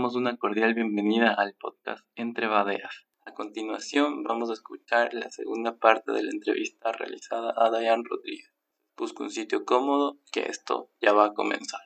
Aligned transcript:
damos 0.00 0.16
una 0.16 0.38
cordial 0.38 0.72
bienvenida 0.72 1.34
al 1.34 1.52
podcast 1.60 2.06
Entre 2.14 2.46
Badeas. 2.46 3.04
A 3.26 3.34
continuación 3.34 4.22
vamos 4.22 4.48
a 4.48 4.54
escuchar 4.54 5.12
la 5.12 5.30
segunda 5.30 5.76
parte 5.76 6.10
de 6.12 6.22
la 6.22 6.30
entrevista 6.30 6.90
realizada 6.90 7.52
a 7.54 7.68
Dayan 7.68 8.02
Rodríguez. 8.02 8.50
Busca 8.96 9.24
un 9.24 9.30
sitio 9.30 9.66
cómodo 9.66 10.18
que 10.32 10.46
esto 10.48 10.90
ya 11.02 11.12
va 11.12 11.26
a 11.26 11.34
comenzar. 11.34 11.82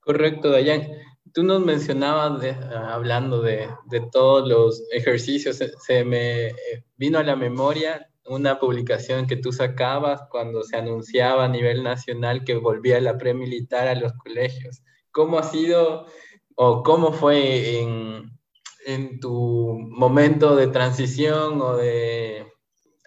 Correcto, 0.00 0.48
Dayan. 0.48 0.88
Tú 1.34 1.42
nos 1.42 1.62
mencionabas, 1.62 2.42
hablando 2.72 3.42
de, 3.42 3.68
todos 4.10 4.48
los 4.48 4.88
ejercicios, 4.90 5.58
se 5.58 6.04
me 6.06 6.46
eh, 6.46 6.54
vino 6.96 7.18
a 7.18 7.22
la 7.22 7.36
memoria 7.36 8.08
una 8.28 8.58
publicación 8.58 9.26
que 9.26 9.36
tú 9.36 9.52
sacabas 9.52 10.22
cuando 10.30 10.62
se 10.62 10.76
anunciaba 10.76 11.44
a 11.44 11.48
nivel 11.48 11.82
nacional 11.82 12.44
que 12.44 12.54
volvía 12.54 13.00
la 13.00 13.18
premilitar 13.18 13.88
a 13.88 13.94
los 13.94 14.12
colegios. 14.14 14.82
¿Cómo 15.10 15.38
ha 15.38 15.42
sido 15.42 16.06
o 16.54 16.82
cómo 16.82 17.12
fue 17.12 17.80
en, 17.80 18.38
en 18.86 19.20
tu 19.20 19.78
momento 19.90 20.56
de 20.56 20.68
transición 20.68 21.60
o 21.60 21.76
de 21.76 22.46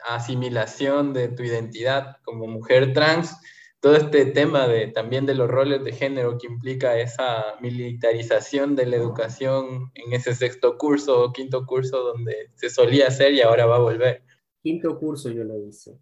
asimilación 0.10 1.14
de 1.14 1.30
tu 1.30 1.44
identidad 1.44 2.18
como 2.24 2.48
mujer 2.48 2.94
trans? 2.94 3.36
todo 3.82 3.96
este 3.96 4.26
tema 4.28 4.68
de, 4.68 4.88
también 4.88 5.26
de 5.26 5.34
los 5.34 5.50
roles 5.50 5.84
de 5.84 5.92
género 5.92 6.38
que 6.38 6.46
implica 6.46 6.98
esa 7.00 7.56
militarización 7.62 8.76
de 8.76 8.86
la 8.86 8.96
educación 8.96 9.92
en 9.96 10.14
ese 10.14 10.36
sexto 10.36 10.78
curso 10.78 11.20
o 11.20 11.34
quinto 11.34 11.66
curso 11.66 11.98
donde 12.04 12.52
se 12.54 12.70
solía 12.70 13.08
hacer 13.08 13.34
y 13.34 13.42
ahora 13.42 13.66
va 13.66 13.78
a 13.78 13.80
volver 13.80 14.24
quinto 14.62 15.00
curso 15.00 15.30
yo 15.30 15.44
lo 15.44 15.58
hice. 15.66 15.98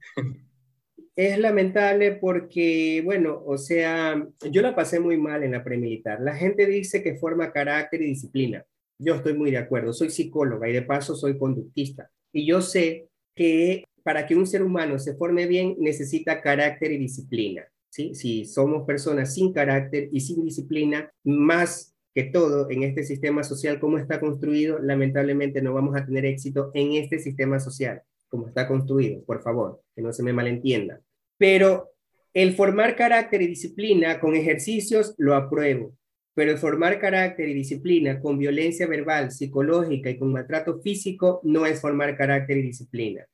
es 1.16 1.38
lamentable 1.38 2.14
porque, 2.14 3.02
bueno, 3.04 3.44
o 3.46 3.58
sea, 3.58 4.26
yo 4.52 4.62
la 4.62 4.76
pasé 4.76 5.00
muy 5.00 5.18
mal 5.18 5.44
en 5.44 5.52
la 5.52 5.64
premilitar. 5.64 6.22
La 6.22 6.36
gente 6.36 6.66
dice 6.66 7.04
que 7.04 7.18
forma 7.18 7.52
carácter 7.52 8.02
y 8.02 8.06
disciplina. 8.06 8.66
Yo 8.98 9.16
estoy 9.16 9.34
muy 9.34 9.52
de 9.52 9.58
acuerdo. 9.58 9.92
Soy 9.92 10.10
psicóloga 10.10 10.70
y 10.70 10.74
de 10.74 10.82
paso 10.82 11.16
soy 11.16 11.38
conductista. 11.38 12.10
Y 12.32 12.46
yo 12.46 12.62
sé 12.62 13.10
que 13.36 13.84
para 14.04 14.26
que 14.26 14.36
un 14.36 14.48
ser 14.48 14.64
humano 14.64 14.98
se 14.98 15.16
forme 15.16 15.46
bien 15.46 15.76
necesita 15.80 16.42
carácter 16.42 16.92
y 16.94 16.98
disciplina. 16.98 17.66
¿sí? 17.90 18.16
Si 18.16 18.46
somos 18.46 18.86
personas 18.86 19.34
sin 19.34 19.52
carácter 19.52 20.10
y 20.12 20.22
sin 20.22 20.44
disciplina, 20.44 21.12
más 21.24 21.96
que 22.14 22.24
todo 22.24 22.70
en 22.70 22.84
este 22.84 23.04
sistema 23.04 23.44
social 23.44 23.80
como 23.80 23.98
está 23.98 24.20
construido, 24.20 24.80
lamentablemente 24.80 25.62
no 25.62 25.74
vamos 25.74 25.96
a 25.96 26.06
tener 26.06 26.26
éxito 26.26 26.72
en 26.74 26.94
este 26.94 27.20
sistema 27.20 27.60
social 27.60 28.04
como 28.30 28.48
está 28.48 28.68
construido, 28.68 29.24
por 29.24 29.42
favor, 29.42 29.82
que 29.96 30.02
no 30.02 30.14
se 30.14 30.24
me 30.24 30.34
malentienda. 30.34 31.02
Pero 31.38 31.92
el 32.34 32.54
formar 32.54 32.96
carácter 32.96 33.42
y 33.42 33.48
disciplina 33.48 34.20
con 34.20 34.36
ejercicios 34.36 35.16
lo 35.18 35.36
apruebo, 35.36 35.96
pero 36.36 36.52
el 36.52 36.58
formar 36.58 37.00
carácter 37.00 37.50
y 37.50 37.54
disciplina 37.54 38.22
con 38.22 38.38
violencia 38.38 38.88
verbal, 38.88 39.32
psicológica 39.32 40.10
y 40.10 40.18
con 40.18 40.32
maltrato 40.32 40.80
físico 40.80 41.42
no 41.44 41.66
es 41.66 41.82
formar 41.82 42.16
carácter 42.16 42.58
y 42.58 42.62
disciplina, 42.62 43.26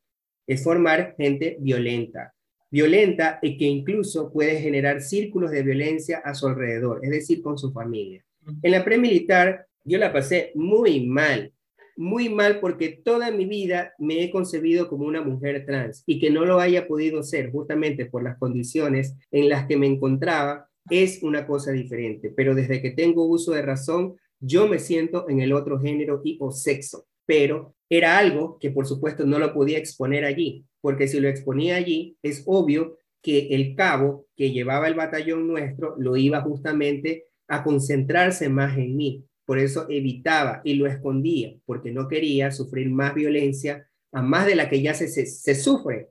es 0.48 0.64
formar 0.64 1.14
gente 1.18 1.58
violenta, 1.60 2.34
violenta 2.72 3.40
y 3.42 3.58
que 3.58 3.66
incluso 3.66 4.32
puede 4.32 4.60
generar 4.60 5.02
círculos 5.02 5.52
de 5.52 5.64
violencia 5.64 6.20
a 6.20 6.34
su 6.34 6.48
alrededor, 6.48 7.02
es 7.04 7.12
decir, 7.12 7.42
con 7.42 7.58
su 7.58 7.72
familia. 7.72 8.24
En 8.62 8.72
la 8.72 8.84
premilitar 8.84 9.68
yo 9.84 9.98
la 9.98 10.12
pasé 10.12 10.52
muy 10.56 11.06
mal, 11.06 11.54
muy 11.98 12.30
mal 12.30 12.60
porque 12.60 12.90
toda 12.90 13.32
mi 13.32 13.46
vida 13.46 13.94
me 13.98 14.24
he 14.24 14.32
concebido 14.32 14.90
como 14.90 15.06
una 15.06 15.22
mujer 15.22 15.66
trans 15.66 16.04
y 16.06 16.20
que 16.20 16.30
no 16.30 16.46
lo 16.46 16.60
haya 16.60 16.88
podido 16.88 17.24
ser 17.24 17.52
justamente 17.52 18.06
por 18.06 18.24
las 18.24 18.38
condiciones 18.38 19.16
en 19.32 19.50
las 19.50 19.68
que 19.68 19.78
me 19.78 19.88
encontraba 19.88 20.68
es 20.90 21.24
una 21.24 21.48
cosa 21.48 21.72
diferente. 21.72 22.32
Pero 22.36 22.54
desde 22.54 22.82
que 22.82 22.92
tengo 22.92 23.26
uso 23.26 23.54
de 23.54 23.62
razón, 23.62 24.16
yo 24.40 24.68
me 24.68 24.80
siento 24.80 25.30
en 25.30 25.40
el 25.40 25.54
otro 25.54 25.80
género 25.80 26.22
y 26.24 26.38
o 26.40 26.52
sexo. 26.52 27.06
Pero 27.26 27.74
era 27.90 28.18
algo 28.18 28.60
que 28.60 28.72
por 28.72 28.86
supuesto 28.86 29.26
no 29.26 29.40
lo 29.40 29.54
podía 29.54 29.78
exponer 29.78 30.26
allí, 30.26 30.66
porque 30.82 31.08
si 31.08 31.20
lo 31.20 31.28
exponía 31.28 31.76
allí, 31.76 32.18
es 32.22 32.44
obvio 32.46 32.98
que 33.22 33.56
el 33.56 33.76
cabo 33.76 34.28
que 34.36 34.52
llevaba 34.52 34.88
el 34.88 34.94
batallón 34.94 35.48
nuestro 35.48 35.96
lo 35.98 36.16
iba 36.16 36.42
justamente 36.42 37.26
a 37.48 37.64
concentrarse 37.64 38.50
más 38.50 38.78
en 38.78 38.96
mí 38.96 39.26
por 39.46 39.60
eso 39.60 39.86
evitaba 39.90 40.62
y 40.64 40.74
lo 40.76 40.88
escondía, 40.88 41.56
porque 41.66 41.92
no 41.92 42.08
quería 42.08 42.52
sufrir 42.52 42.90
más 42.90 43.14
violencia, 43.14 43.88
a 44.12 44.22
más 44.22 44.46
de 44.48 44.56
la 44.56 44.70
que 44.70 44.82
ya 44.82 44.94
se, 44.94 45.56
sufre 45.56 46.10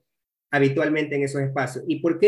habitualmente 0.50 1.16
en 1.16 1.24
esos 1.24 1.42
espacios. 1.42 1.84
¿Y 1.88 2.00
por? 2.00 2.18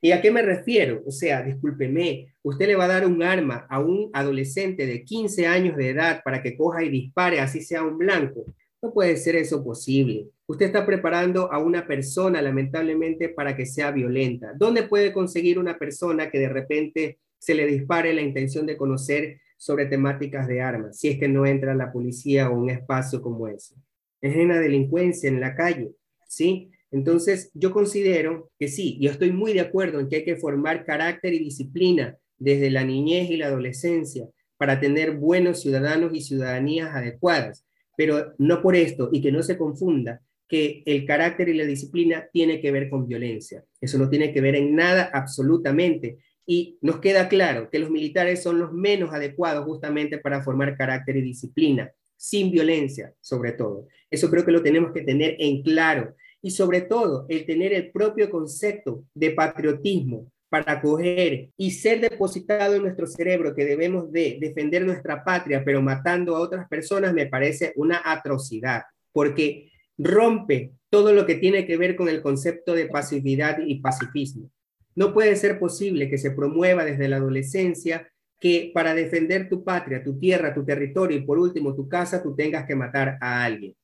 ¿Y 0.00 0.12
a 0.12 0.20
qué 0.20 0.30
me 0.30 0.42
refiero? 0.42 1.02
O 1.06 1.10
sea, 1.10 1.42
discúlpeme, 1.42 2.34
usted 2.42 2.66
le 2.66 2.76
va 2.76 2.84
a 2.84 2.88
dar 2.88 3.06
un 3.06 3.22
arma 3.22 3.66
a 3.68 3.80
un 3.80 4.10
adolescente 4.12 4.86
de 4.86 5.04
15 5.04 5.46
años 5.46 5.76
de 5.76 5.90
edad 5.90 6.22
para 6.24 6.42
que 6.42 6.56
coja 6.56 6.84
y 6.84 6.90
dispare, 6.90 7.40
así 7.40 7.60
sea 7.62 7.82
un 7.82 7.98
blanco. 7.98 8.44
No 8.82 8.92
puede 8.92 9.16
ser 9.16 9.36
eso 9.36 9.64
posible. 9.64 10.28
Usted 10.46 10.66
está 10.66 10.86
preparando 10.86 11.50
a 11.50 11.58
una 11.58 11.86
persona, 11.86 12.40
lamentablemente, 12.40 13.30
para 13.30 13.56
que 13.56 13.66
sea 13.66 13.90
violenta. 13.90 14.52
¿Dónde 14.56 14.84
puede 14.84 15.12
conseguir 15.12 15.58
una 15.58 15.78
persona 15.78 16.30
que 16.30 16.38
de 16.38 16.48
repente 16.48 17.18
se 17.38 17.54
le 17.54 17.66
dispare 17.66 18.12
la 18.14 18.22
intención 18.22 18.66
de 18.66 18.76
conocer 18.76 19.40
sobre 19.56 19.86
temáticas 19.86 20.46
de 20.46 20.60
armas, 20.60 20.98
si 20.98 21.08
es 21.08 21.18
que 21.18 21.28
no 21.28 21.46
entra 21.46 21.74
la 21.74 21.92
policía 21.92 22.50
o 22.50 22.58
un 22.58 22.70
espacio 22.70 23.22
como 23.22 23.48
ese. 23.48 23.74
Es 24.20 24.36
una 24.36 24.58
delincuencia 24.58 25.28
en 25.28 25.40
la 25.40 25.54
calle, 25.54 25.92
¿sí? 26.28 26.70
Entonces, 26.90 27.50
yo 27.54 27.72
considero 27.72 28.50
que 28.58 28.68
sí, 28.68 28.98
yo 29.00 29.10
estoy 29.10 29.32
muy 29.32 29.52
de 29.52 29.60
acuerdo 29.60 30.00
en 30.00 30.08
que 30.08 30.16
hay 30.16 30.24
que 30.24 30.36
formar 30.36 30.84
carácter 30.84 31.34
y 31.34 31.38
disciplina 31.38 32.16
desde 32.38 32.70
la 32.70 32.84
niñez 32.84 33.30
y 33.30 33.36
la 33.36 33.46
adolescencia 33.46 34.28
para 34.56 34.80
tener 34.80 35.16
buenos 35.16 35.60
ciudadanos 35.60 36.14
y 36.14 36.20
ciudadanías 36.20 36.94
adecuadas, 36.94 37.66
pero 37.96 38.34
no 38.38 38.62
por 38.62 38.76
esto 38.76 39.10
y 39.12 39.20
que 39.20 39.32
no 39.32 39.42
se 39.42 39.58
confunda 39.58 40.22
que 40.48 40.82
el 40.86 41.04
carácter 41.06 41.48
y 41.48 41.54
la 41.54 41.64
disciplina 41.64 42.28
tiene 42.32 42.60
que 42.60 42.70
ver 42.70 42.88
con 42.88 43.06
violencia. 43.06 43.64
Eso 43.80 43.98
no 43.98 44.08
tiene 44.08 44.32
que 44.32 44.40
ver 44.40 44.54
en 44.54 44.76
nada 44.76 45.10
absolutamente 45.12 46.18
y 46.46 46.78
nos 46.80 47.00
queda 47.00 47.28
claro 47.28 47.68
que 47.70 47.80
los 47.80 47.90
militares 47.90 48.42
son 48.42 48.60
los 48.60 48.72
menos 48.72 49.12
adecuados 49.12 49.64
justamente 49.64 50.18
para 50.18 50.42
formar 50.42 50.76
carácter 50.76 51.16
y 51.16 51.22
disciplina, 51.22 51.92
sin 52.16 52.50
violencia, 52.50 53.12
sobre 53.20 53.52
todo. 53.52 53.88
Eso 54.10 54.30
creo 54.30 54.44
que 54.44 54.52
lo 54.52 54.62
tenemos 54.62 54.92
que 54.92 55.02
tener 55.02 55.36
en 55.40 55.62
claro. 55.62 56.14
Y 56.40 56.52
sobre 56.52 56.82
todo, 56.82 57.26
el 57.28 57.44
tener 57.44 57.72
el 57.72 57.90
propio 57.90 58.30
concepto 58.30 59.04
de 59.12 59.32
patriotismo 59.32 60.30
para 60.48 60.74
acoger 60.74 61.50
y 61.56 61.72
ser 61.72 62.00
depositado 62.00 62.76
en 62.76 62.82
nuestro 62.82 63.06
cerebro 63.06 63.54
que 63.54 63.64
debemos 63.64 64.12
de 64.12 64.38
defender 64.40 64.84
nuestra 64.84 65.24
patria, 65.24 65.64
pero 65.64 65.82
matando 65.82 66.36
a 66.36 66.40
otras 66.40 66.68
personas, 66.68 67.12
me 67.12 67.26
parece 67.26 67.72
una 67.74 68.00
atrocidad, 68.04 68.82
porque 69.12 69.72
rompe 69.98 70.72
todo 70.88 71.12
lo 71.12 71.26
que 71.26 71.34
tiene 71.34 71.66
que 71.66 71.76
ver 71.76 71.96
con 71.96 72.08
el 72.08 72.22
concepto 72.22 72.74
de 72.74 72.86
pasividad 72.86 73.58
y 73.66 73.80
pacifismo. 73.80 74.50
No 74.96 75.12
puede 75.12 75.36
ser 75.36 75.58
posible 75.58 76.10
que 76.10 76.18
se 76.18 76.32
promueva 76.32 76.84
desde 76.84 77.06
la 77.06 77.16
adolescencia 77.16 78.10
que 78.40 78.70
para 78.74 78.94
defender 78.94 79.48
tu 79.48 79.62
patria, 79.62 80.02
tu 80.02 80.18
tierra, 80.18 80.54
tu 80.54 80.64
territorio 80.64 81.18
y 81.18 81.22
por 81.22 81.38
último 81.38 81.74
tu 81.74 81.88
casa, 81.88 82.22
tú 82.22 82.34
tengas 82.34 82.66
que 82.66 82.74
matar 82.74 83.18
a 83.20 83.44
alguien. 83.44 83.74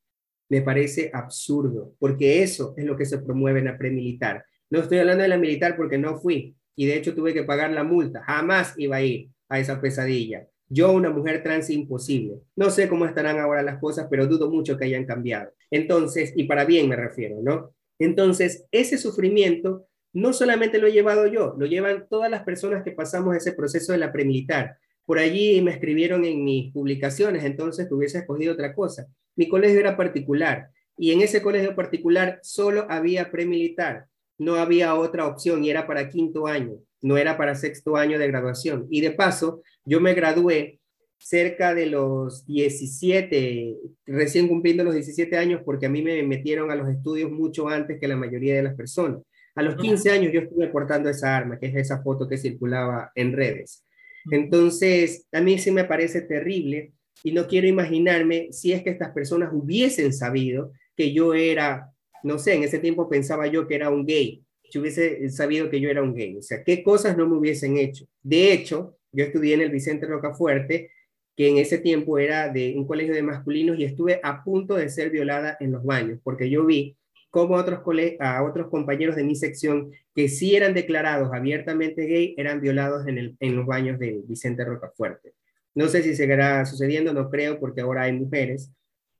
Me 0.49 0.63
parece 0.63 1.11
absurdo, 1.13 1.95
porque 1.99 2.43
eso 2.43 2.75
es 2.77 2.85
lo 2.85 2.97
que 2.97 3.07
se 3.07 3.19
promueve 3.19 3.61
en 3.61 3.67
la 3.67 3.79
premilitar. 3.79 4.45
No 4.71 4.81
estoy 4.81 4.99
hablando 4.99 5.23
de 5.23 5.29
la 5.29 5.39
militar 5.39 5.77
porque 5.77 5.99
no 5.99 6.19
fui 6.19 6.57
y 6.75 6.87
de 6.87 6.97
hecho 6.97 7.15
tuve 7.15 7.35
que 7.35 7.45
pagar 7.45 7.71
la 7.71 7.85
multa. 7.85 8.23
Jamás 8.23 8.75
iba 8.79 8.97
a 8.97 9.03
ir 9.03 9.29
a 9.49 9.61
esa 9.61 9.81
pesadilla. 9.81 10.47
Yo, 10.69 10.93
una 10.93 11.11
mujer 11.11 11.43
trans, 11.43 11.69
imposible. 11.69 12.41
No 12.57 12.71
sé 12.71 12.89
cómo 12.89 13.05
estarán 13.05 13.39
ahora 13.39 13.63
las 13.63 13.79
cosas, 13.79 14.07
pero 14.11 14.27
dudo 14.27 14.51
mucho 14.51 14.79
que 14.79 14.87
hayan 14.87 15.05
cambiado. 15.05 15.53
Entonces, 15.71 16.33
y 16.35 16.45
para 16.45 16.65
bien 16.65 16.89
me 16.89 16.97
refiero, 16.97 17.37
¿no? 17.43 17.75
Entonces, 17.99 18.67
ese 18.71 18.97
sufrimiento 18.97 19.87
no 20.13 20.33
solamente 20.33 20.79
lo 20.79 20.87
he 20.87 20.93
llevado 20.93 21.27
yo, 21.27 21.55
lo 21.59 21.67
llevan 21.67 22.07
todas 22.09 22.31
las 22.31 22.43
personas 22.43 22.83
que 22.83 22.93
pasamos 22.93 23.37
ese 23.37 23.53
proceso 23.53 23.93
de 23.93 23.99
la 23.99 24.13
premilitar. 24.13 24.77
Por 25.05 25.19
allí 25.19 25.61
me 25.63 25.73
escribieron 25.73 26.25
en 26.25 26.45
mis 26.45 26.73
publicaciones, 26.73 27.45
entonces 27.45 27.89
tuviese 27.89 28.19
escogido 28.19 28.53
otra 28.53 28.75
cosa. 28.75 29.07
Mi 29.37 29.49
colegio 29.49 29.81
era 29.81 29.97
particular 29.97 30.69
y 30.97 31.13
en 31.13 31.23
ese 31.23 31.43
colegio 31.43 31.75
particular 31.75 32.39
solo 32.43 32.87
había 32.89 33.31
premilitar, 33.31 34.07
no 34.39 34.57
había 34.57 34.95
otra 34.95 35.27
opción 35.27 35.65
y 35.65 35.71
era 35.71 35.87
para 35.87 36.09
quinto 36.09 36.47
año, 36.47 36.79
no 37.01 37.17
era 37.17 37.37
para 37.37 37.55
sexto 37.55 37.97
año 37.97 38.19
de 38.19 38.29
graduación. 38.29 38.87
Y 38.91 39.01
de 39.01 39.13
paso, 39.13 39.63
yo 39.85 40.01
me 40.01 40.15
gradué 40.15 40.81
cerca 41.19 41.73
de 41.73 41.87
los 41.87 42.45
17, 42.47 43.77
recién 44.07 44.49
cumpliendo 44.49 44.85
los 44.85 44.95
17 44.95 45.37
años, 45.37 45.63
porque 45.65 45.87
a 45.87 45.89
mí 45.89 46.03
me 46.03 46.23
metieron 46.25 46.71
a 46.71 46.75
los 46.75 46.89
estudios 46.89 47.31
mucho 47.31 47.69
antes 47.69 47.99
que 48.01 48.09
la 48.09 48.17
mayoría 48.17 48.57
de 48.57 48.63
las 48.63 48.75
personas. 48.75 49.21
A 49.55 49.63
los 49.63 49.77
15 49.77 50.11
años 50.11 50.33
yo 50.33 50.41
estuve 50.41 50.69
portando 50.69 51.11
esa 51.11 51.37
arma, 51.37 51.59
que 51.59 51.67
es 51.67 51.77
esa 51.77 52.03
foto 52.03 52.29
que 52.29 52.39
circulaba 52.39 53.13
en 53.15 53.33
redes. 53.33 53.85
Entonces, 54.31 55.27
a 55.33 55.41
mí 55.41 55.59
sí 55.59 55.71
me 55.71 55.85
parece 55.85 56.23
terrible 56.23 56.93
y 57.23 57.33
no 57.33 57.47
quiero 57.47 57.67
imaginarme 57.67 58.49
si 58.53 58.73
es 58.73 58.83
que 58.83 58.91
estas 58.91 59.11
personas 59.11 59.51
hubiesen 59.53 60.13
sabido 60.13 60.73
que 60.97 61.13
yo 61.13 61.35
era, 61.35 61.93
no 62.23 62.39
sé, 62.39 62.55
en 62.55 62.63
ese 62.63 62.79
tiempo 62.79 63.09
pensaba 63.09 63.47
yo 63.47 63.67
que 63.67 63.75
era 63.75 63.91
un 63.91 64.07
gay, 64.07 64.45
si 64.71 64.79
hubiese 64.79 65.29
sabido 65.31 65.69
que 65.69 65.81
yo 65.81 65.91
era 65.91 66.03
un 66.03 66.15
gay. 66.15 66.37
O 66.37 66.43
sea, 66.43 66.65
qué 66.65 66.83
cosas 66.83 67.17
no 67.17 67.29
me 67.29 67.37
hubiesen 67.37 67.77
hecho. 67.77 68.07
De 68.23 68.53
hecho, 68.53 68.97
yo 69.13 69.25
estudié 69.25 69.55
en 69.55 69.61
el 69.61 69.71
Vicente 69.71 70.07
Rocafuerte, 70.07 70.91
que 71.37 71.49
en 71.49 71.59
ese 71.59 71.79
tiempo 71.79 72.19
era 72.19 72.49
de 72.49 72.75
un 72.77 72.87
colegio 72.87 73.15
de 73.15 73.23
masculinos 73.23 73.79
y 73.79 73.85
estuve 73.85 74.21
a 74.23 74.45
punto 74.45 74.77
de 74.77 74.89
ser 74.89 75.11
violada 75.11 75.57
en 75.61 75.73
los 75.73 75.85
baños, 75.85 76.21
porque 76.23 76.49
yo 76.49 76.65
vi 76.65 76.97
cómo 77.33 77.55
otros 77.55 77.81
a 78.21 78.45
otros 78.45 78.69
compañeros 78.69 79.17
de 79.17 79.25
mi 79.25 79.35
sección 79.35 79.91
que 80.15 80.29
sí 80.29 80.55
eran 80.55 80.75
declarados 80.75 81.31
abiertamente 81.33 82.05
gay 82.05 82.35
eran 82.37 82.61
violados 82.61 83.09
en, 83.09 83.17
el, 83.17 83.37
en 83.41 83.57
los 83.57 83.65
baños 83.65 83.99
de 83.99 84.21
Vicente 84.27 84.67
Rocafuerte. 84.67 85.33
No 85.75 85.89
sé 85.89 86.03
si 86.03 86.15
seguirá 86.15 86.67
sucediendo, 86.67 87.15
no 87.15 87.31
creo, 87.31 87.59
porque 87.59 87.81
ahora 87.81 88.03
hay 88.03 88.13
mujeres, 88.13 88.71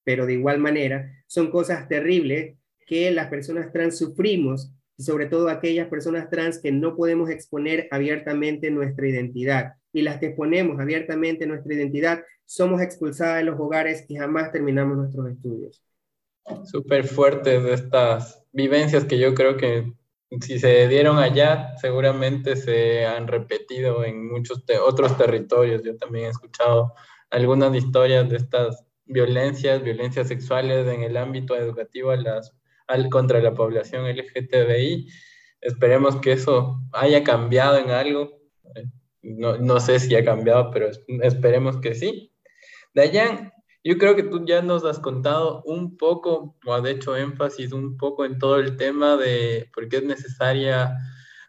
pero 0.05 0.27
de 0.27 0.35
igual 0.35 0.59
manera 0.59 1.11
son 1.27 1.51
cosas 1.51 1.89
terribles 1.89 2.55
que 2.87 3.11
las 3.13 3.29
personas 3.29 3.73
trans 3.73 3.97
sufrimos, 3.97 4.71
sobre 4.99 5.25
todo 5.25 5.49
aquellas 5.49 5.89
personas 5.89 6.29
trans 6.29 6.61
que 6.61 6.71
no 6.71 6.95
podemos 6.95 7.31
exponer 7.31 7.89
abiertamente 7.91 8.71
nuestra 8.71 9.09
identidad. 9.09 9.73
Y 9.91 10.03
las 10.03 10.19
que 10.19 10.27
exponemos 10.27 10.79
abiertamente 10.79 11.47
nuestra 11.47 11.73
identidad, 11.73 12.23
somos 12.45 12.83
expulsadas 12.83 13.39
de 13.39 13.45
los 13.45 13.59
hogares 13.59 14.05
y 14.09 14.17
jamás 14.17 14.53
terminamos 14.53 14.99
nuestros 14.99 15.31
estudios. 15.31 15.83
Súper 16.65 17.07
fuertes 17.07 17.63
de 17.63 17.73
estas 17.75 18.45
vivencias 18.53 19.05
que 19.05 19.19
yo 19.19 19.35
creo 19.35 19.57
que 19.57 19.93
si 20.41 20.59
se 20.59 20.89
dieron 20.89 21.19
allá, 21.19 21.77
seguramente 21.77 22.57
se 22.57 23.05
han 23.05 23.29
repetido 23.29 24.05
en 24.05 24.31
muchos 24.31 24.65
otros 24.85 25.17
territorios. 25.19 25.83
Yo 25.85 25.97
también 25.97 26.27
he 26.27 26.31
escuchado 26.31 26.95
algunas 27.31 27.75
historias 27.75 28.29
de 28.29 28.37
estas 28.37 28.85
violencias, 29.05 29.83
violencias 29.83 30.29
sexuales 30.29 30.87
en 30.87 31.03
el 31.03 31.17
ámbito 31.17 31.55
educativo 31.55 32.11
a 32.11 32.17
las, 32.17 32.57
al, 32.87 33.11
contra 33.11 33.41
la 33.41 33.55
población 33.55 34.07
LGTBI. 34.09 35.09
Esperemos 35.61 36.17
que 36.17 36.33
eso 36.33 36.81
haya 36.93 37.23
cambiado 37.23 37.79
en 37.79 37.91
algo. 37.91 38.41
No, 39.21 39.59
no 39.59 39.81
sé 39.81 40.01
si 40.01 40.17
ha 40.17 40.25
cambiado, 40.25 40.71
pero 40.71 40.89
esperemos 41.23 41.77
que 41.79 41.95
sí. 41.95 42.33
Dayan, 42.95 43.52
yo 43.85 43.99
creo 43.99 44.15
que 44.15 44.23
tú 44.23 44.45
ya 44.47 44.63
nos 44.63 44.85
has 44.85 44.99
contado 44.99 45.63
un 45.65 45.97
poco, 45.97 46.57
o 46.65 46.75
has 46.75 46.87
hecho 46.87 47.17
énfasis 47.17 47.73
un 47.73 47.97
poco 47.97 48.25
en 48.25 48.39
todo 48.39 48.57
el 48.59 48.77
tema 48.77 49.17
de 49.17 49.69
por 49.75 49.89
qué 49.89 49.99
es 49.99 50.05
necesaria 50.05 50.97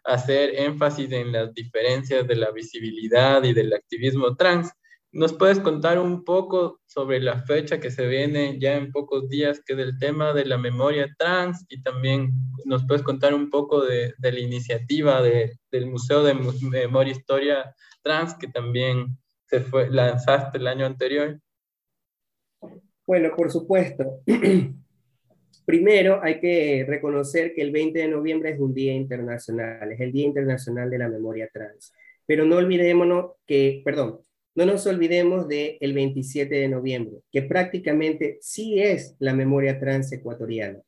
hacer 0.04 0.54
énfasis 0.56 1.10
en 1.12 1.32
las 1.32 1.54
diferencias 1.54 2.26
de 2.26 2.36
la 2.36 2.50
visibilidad 2.50 3.42
y 3.44 3.54
del 3.54 3.72
activismo 3.72 4.36
trans. 4.36 4.70
¿Nos 5.12 5.32
puedes 5.32 5.60
contar 5.60 6.00
un 6.00 6.24
poco 6.24 6.80
sobre 6.86 7.20
la 7.20 7.38
fecha 7.38 7.78
que 7.78 7.92
se 7.92 8.06
viene 8.06 8.58
ya 8.58 8.74
en 8.74 8.90
pocos 8.90 9.28
días, 9.28 9.62
que 9.64 9.74
es 9.74 9.78
el 9.78 9.98
tema 9.98 10.32
de 10.32 10.44
la 10.44 10.58
memoria 10.58 11.08
trans? 11.18 11.64
Y 11.68 11.82
también 11.82 12.32
nos 12.64 12.84
puedes 12.84 13.04
contar 13.04 13.32
un 13.32 13.48
poco 13.48 13.84
de, 13.84 14.12
de 14.18 14.32
la 14.32 14.40
iniciativa 14.40 15.22
de, 15.22 15.56
del 15.70 15.86
Museo 15.86 16.24
de 16.24 16.34
Memoria 16.34 17.12
e 17.12 17.16
Historia 17.16 17.74
Trans, 18.02 18.34
que 18.34 18.48
también 18.48 19.16
se 19.46 19.60
fue, 19.60 19.88
lanzaste 19.88 20.58
el 20.58 20.66
año 20.66 20.84
anterior. 20.84 21.38
Bueno, 23.06 23.30
por 23.36 23.50
supuesto. 23.50 24.20
Primero 25.66 26.20
hay 26.22 26.40
que 26.40 26.84
reconocer 26.86 27.54
que 27.54 27.62
el 27.62 27.70
20 27.70 27.98
de 27.98 28.08
noviembre 28.08 28.50
es 28.50 28.60
un 28.60 28.74
día 28.74 28.92
internacional, 28.92 29.90
es 29.92 30.00
el 30.00 30.12
Día 30.12 30.26
Internacional 30.26 30.90
de 30.90 30.98
la 30.98 31.08
Memoria 31.08 31.48
Trans. 31.52 31.92
Pero 32.26 32.44
no 32.44 32.56
olvidémonos 32.56 33.32
que, 33.46 33.82
perdón, 33.84 34.20
no 34.54 34.66
nos 34.66 34.86
olvidemos 34.86 35.48
del 35.48 35.78
el 35.80 35.94
27 35.94 36.54
de 36.54 36.68
noviembre, 36.68 37.22
que 37.32 37.42
prácticamente 37.42 38.38
sí 38.40 38.80
es 38.80 39.16
la 39.18 39.34
memoria 39.34 39.80
trans 39.80 40.12
ecuatoriana. 40.12 40.78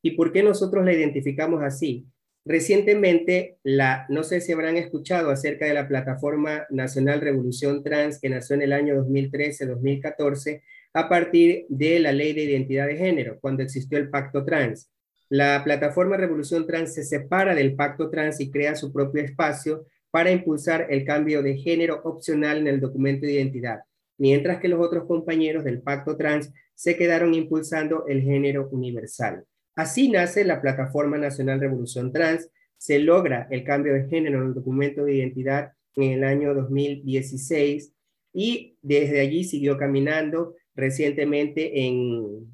¿Y 0.00 0.12
por 0.12 0.32
qué 0.32 0.42
nosotros 0.42 0.84
la 0.84 0.94
identificamos 0.94 1.62
así? 1.62 2.06
Recientemente, 2.46 3.58
la, 3.62 4.06
no 4.08 4.22
sé 4.22 4.40
si 4.40 4.52
habrán 4.52 4.78
escuchado 4.78 5.30
acerca 5.30 5.66
de 5.66 5.74
la 5.74 5.86
Plataforma 5.86 6.66
Nacional 6.70 7.20
Revolución 7.20 7.82
Trans 7.84 8.18
que 8.18 8.30
nació 8.30 8.56
en 8.56 8.62
el 8.62 8.72
año 8.72 8.94
2013-2014 9.04 10.62
a 10.92 11.08
partir 11.08 11.66
de 11.68 12.00
la 12.00 12.12
Ley 12.12 12.32
de 12.32 12.44
Identidad 12.44 12.86
de 12.86 12.96
Género, 12.96 13.38
cuando 13.40 13.62
existió 13.62 13.98
el 13.98 14.10
Pacto 14.10 14.44
Trans. 14.44 14.90
La 15.28 15.62
Plataforma 15.62 16.16
Revolución 16.16 16.66
Trans 16.66 16.94
se 16.94 17.04
separa 17.04 17.54
del 17.54 17.74
Pacto 17.76 18.10
Trans 18.10 18.40
y 18.40 18.50
crea 18.50 18.74
su 18.74 18.92
propio 18.92 19.22
espacio 19.22 19.86
para 20.10 20.32
impulsar 20.32 20.88
el 20.90 21.04
cambio 21.04 21.42
de 21.42 21.56
género 21.56 22.00
opcional 22.04 22.58
en 22.58 22.66
el 22.66 22.80
documento 22.80 23.26
de 23.26 23.34
identidad, 23.34 23.80
mientras 24.18 24.60
que 24.60 24.68
los 24.68 24.84
otros 24.84 25.06
compañeros 25.06 25.62
del 25.62 25.82
Pacto 25.82 26.16
Trans 26.16 26.52
se 26.74 26.96
quedaron 26.96 27.34
impulsando 27.34 28.06
el 28.08 28.22
género 28.22 28.68
universal. 28.70 29.44
Así 29.76 30.10
nace 30.10 30.44
la 30.44 30.60
Plataforma 30.60 31.16
Nacional 31.16 31.60
Revolución 31.60 32.12
Trans, 32.12 32.50
se 32.76 32.98
logra 32.98 33.46
el 33.50 33.62
cambio 33.62 33.92
de 33.94 34.08
género 34.08 34.40
en 34.40 34.48
el 34.48 34.54
documento 34.54 35.04
de 35.04 35.14
identidad 35.14 35.72
en 35.96 36.12
el 36.12 36.24
año 36.24 36.54
2016 36.54 37.92
y 38.32 38.76
desde 38.82 39.20
allí 39.20 39.44
siguió 39.44 39.76
caminando. 39.76 40.54
Recientemente 40.74 41.86
en, 41.86 42.46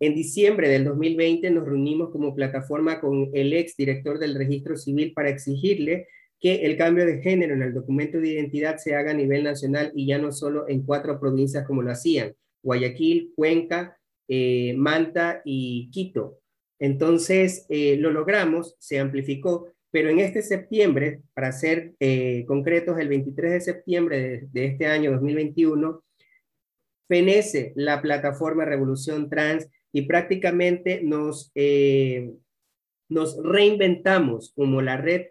en 0.00 0.14
diciembre 0.14 0.68
del 0.68 0.84
2020 0.84 1.50
nos 1.50 1.64
reunimos 1.64 2.10
como 2.10 2.34
plataforma 2.34 3.00
con 3.00 3.30
el 3.32 3.52
ex 3.52 3.76
director 3.76 4.18
del 4.18 4.34
registro 4.34 4.76
civil 4.76 5.12
para 5.14 5.30
exigirle 5.30 6.08
que 6.40 6.66
el 6.66 6.76
cambio 6.76 7.06
de 7.06 7.22
género 7.22 7.54
en 7.54 7.62
el 7.62 7.72
documento 7.72 8.20
de 8.20 8.28
identidad 8.28 8.76
se 8.76 8.94
haga 8.94 9.12
a 9.12 9.14
nivel 9.14 9.44
nacional 9.44 9.92
y 9.94 10.06
ya 10.06 10.18
no 10.18 10.30
solo 10.32 10.68
en 10.68 10.84
cuatro 10.84 11.18
provincias 11.18 11.66
como 11.66 11.80
lo 11.80 11.90
hacían, 11.90 12.34
Guayaquil, 12.62 13.32
Cuenca, 13.34 13.96
eh, 14.28 14.74
Manta 14.76 15.40
y 15.44 15.90
Quito. 15.90 16.40
Entonces, 16.78 17.66
eh, 17.68 17.96
lo 17.96 18.10
logramos, 18.10 18.76
se 18.78 18.98
amplificó, 18.98 19.68
pero 19.90 20.10
en 20.10 20.18
este 20.18 20.42
septiembre, 20.42 21.22
para 21.32 21.52
ser 21.52 21.94
eh, 22.00 22.44
concretos, 22.46 22.98
el 22.98 23.08
23 23.08 23.52
de 23.52 23.60
septiembre 23.60 24.20
de, 24.20 24.48
de, 24.52 24.66
este 24.66 24.86
año 24.86 25.12
2021, 25.12 26.02
fenece 27.08 27.72
la 27.76 28.00
plataforma 28.02 28.64
Revolución 28.64 29.28
Trans 29.28 29.68
y 29.92 30.02
prácticamente 30.02 31.02
nos, 31.02 31.52
nos 33.08 33.42
reinventamos 33.42 34.52
como 34.54 34.82
la 34.82 34.96
red 34.96 35.26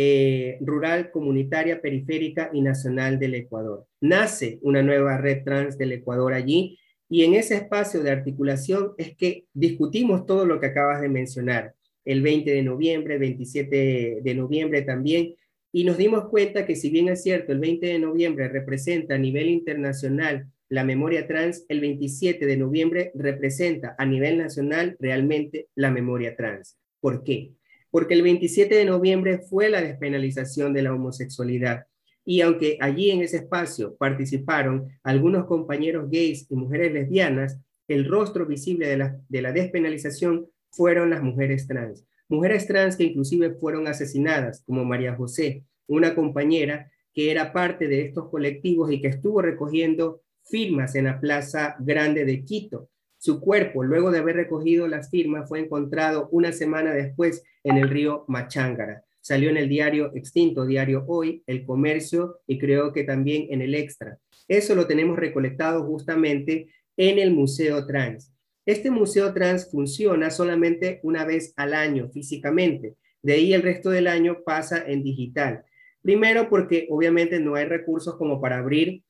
eh, 0.00 0.58
rural, 0.60 1.10
comunitaria, 1.10 1.80
periférica 1.80 2.50
y 2.52 2.60
nacional 2.60 3.18
del 3.18 3.34
Ecuador. 3.34 3.84
Nace 4.00 4.60
una 4.62 4.80
nueva 4.80 5.18
red 5.18 5.42
trans 5.42 5.76
del 5.76 5.90
Ecuador 5.90 6.34
allí 6.34 6.78
y 7.08 7.24
en 7.24 7.34
ese 7.34 7.56
espacio 7.56 8.04
de 8.04 8.12
articulación 8.12 8.92
es 8.96 9.16
que 9.16 9.46
discutimos 9.52 10.24
todo 10.24 10.46
lo 10.46 10.60
que 10.60 10.66
acabas 10.66 11.00
de 11.00 11.08
mencionar, 11.08 11.74
el 12.04 12.22
20 12.22 12.48
de 12.48 12.62
noviembre, 12.62 13.18
27 13.18 14.20
de 14.22 14.34
noviembre 14.36 14.82
también, 14.82 15.34
y 15.72 15.82
nos 15.82 15.98
dimos 15.98 16.28
cuenta 16.28 16.64
que 16.64 16.76
si 16.76 16.90
bien 16.90 17.08
es 17.08 17.24
cierto, 17.24 17.50
el 17.50 17.58
20 17.58 17.84
de 17.84 17.98
noviembre 17.98 18.48
representa 18.48 19.16
a 19.16 19.18
nivel 19.18 19.48
internacional 19.48 20.46
la 20.68 20.84
memoria 20.84 21.26
trans, 21.26 21.64
el 21.68 21.80
27 21.80 22.44
de 22.44 22.56
noviembre 22.56 23.12
representa 23.14 23.94
a 23.98 24.04
nivel 24.06 24.38
nacional 24.38 24.96
realmente 25.00 25.68
la 25.74 25.90
memoria 25.90 26.36
trans. 26.36 26.78
¿Por 27.00 27.22
qué? 27.24 27.52
porque 27.90 28.14
el 28.14 28.22
27 28.22 28.74
de 28.74 28.84
noviembre 28.84 29.38
fue 29.38 29.68
la 29.70 29.80
despenalización 29.80 30.72
de 30.72 30.82
la 30.82 30.94
homosexualidad. 30.94 31.86
Y 32.24 32.42
aunque 32.42 32.76
allí 32.80 33.10
en 33.10 33.22
ese 33.22 33.38
espacio 33.38 33.96
participaron 33.96 34.88
algunos 35.02 35.46
compañeros 35.46 36.10
gays 36.10 36.46
y 36.50 36.56
mujeres 36.56 36.92
lesbianas, 36.92 37.58
el 37.88 38.04
rostro 38.04 38.44
visible 38.44 38.86
de 38.86 38.98
la, 38.98 39.18
de 39.28 39.42
la 39.42 39.52
despenalización 39.52 40.46
fueron 40.70 41.08
las 41.08 41.22
mujeres 41.22 41.66
trans. 41.66 42.04
Mujeres 42.28 42.66
trans 42.66 42.96
que 42.96 43.04
inclusive 43.04 43.54
fueron 43.54 43.88
asesinadas, 43.88 44.62
como 44.66 44.84
María 44.84 45.14
José, 45.14 45.64
una 45.86 46.14
compañera 46.14 46.90
que 47.14 47.30
era 47.30 47.54
parte 47.54 47.88
de 47.88 48.02
estos 48.02 48.28
colectivos 48.28 48.92
y 48.92 49.00
que 49.00 49.08
estuvo 49.08 49.40
recogiendo 49.40 50.20
firmas 50.48 50.94
en 50.94 51.04
la 51.04 51.20
Plaza 51.20 51.76
Grande 51.78 52.24
de 52.24 52.44
Quito 52.44 52.90
su 53.18 53.40
cuerpo, 53.40 53.82
luego 53.82 54.12
de 54.12 54.20
haber 54.20 54.36
recogido 54.36 54.86
las 54.86 55.10
firmas, 55.10 55.48
fue 55.48 55.58
encontrado 55.58 56.28
una 56.30 56.52
semana 56.52 56.94
después 56.94 57.42
en 57.64 57.76
el 57.76 57.90
río 57.90 58.24
Machángara. 58.28 59.02
Salió 59.20 59.50
en 59.50 59.56
el 59.56 59.68
diario 59.68 60.12
extinto, 60.14 60.64
diario 60.64 61.04
Hoy, 61.08 61.42
El 61.46 61.66
Comercio 61.66 62.38
y 62.46 62.58
creo 62.58 62.92
que 62.92 63.02
también 63.02 63.48
en 63.50 63.60
el 63.60 63.74
Extra. 63.74 64.18
Eso 64.46 64.76
lo 64.76 64.86
tenemos 64.86 65.18
recolectado 65.18 65.84
justamente 65.84 66.68
en 66.96 67.18
el 67.18 67.32
Museo 67.32 67.84
Trans. 67.86 68.32
Este 68.64 68.90
Museo 68.90 69.34
Trans 69.34 69.68
funciona 69.68 70.30
solamente 70.30 71.00
una 71.02 71.24
vez 71.24 71.52
al 71.56 71.74
año 71.74 72.08
físicamente. 72.10 72.94
De 73.20 73.32
ahí 73.32 73.52
el 73.52 73.62
resto 73.62 73.90
del 73.90 74.06
año 74.06 74.44
pasa 74.44 74.84
en 74.86 75.02
digital. 75.02 75.64
Primero 76.02 76.48
porque 76.48 76.86
obviamente 76.88 77.40
no 77.40 77.56
hay 77.56 77.64
recursos 77.64 78.16
como 78.16 78.40
para 78.40 78.58
abrir 78.58 79.02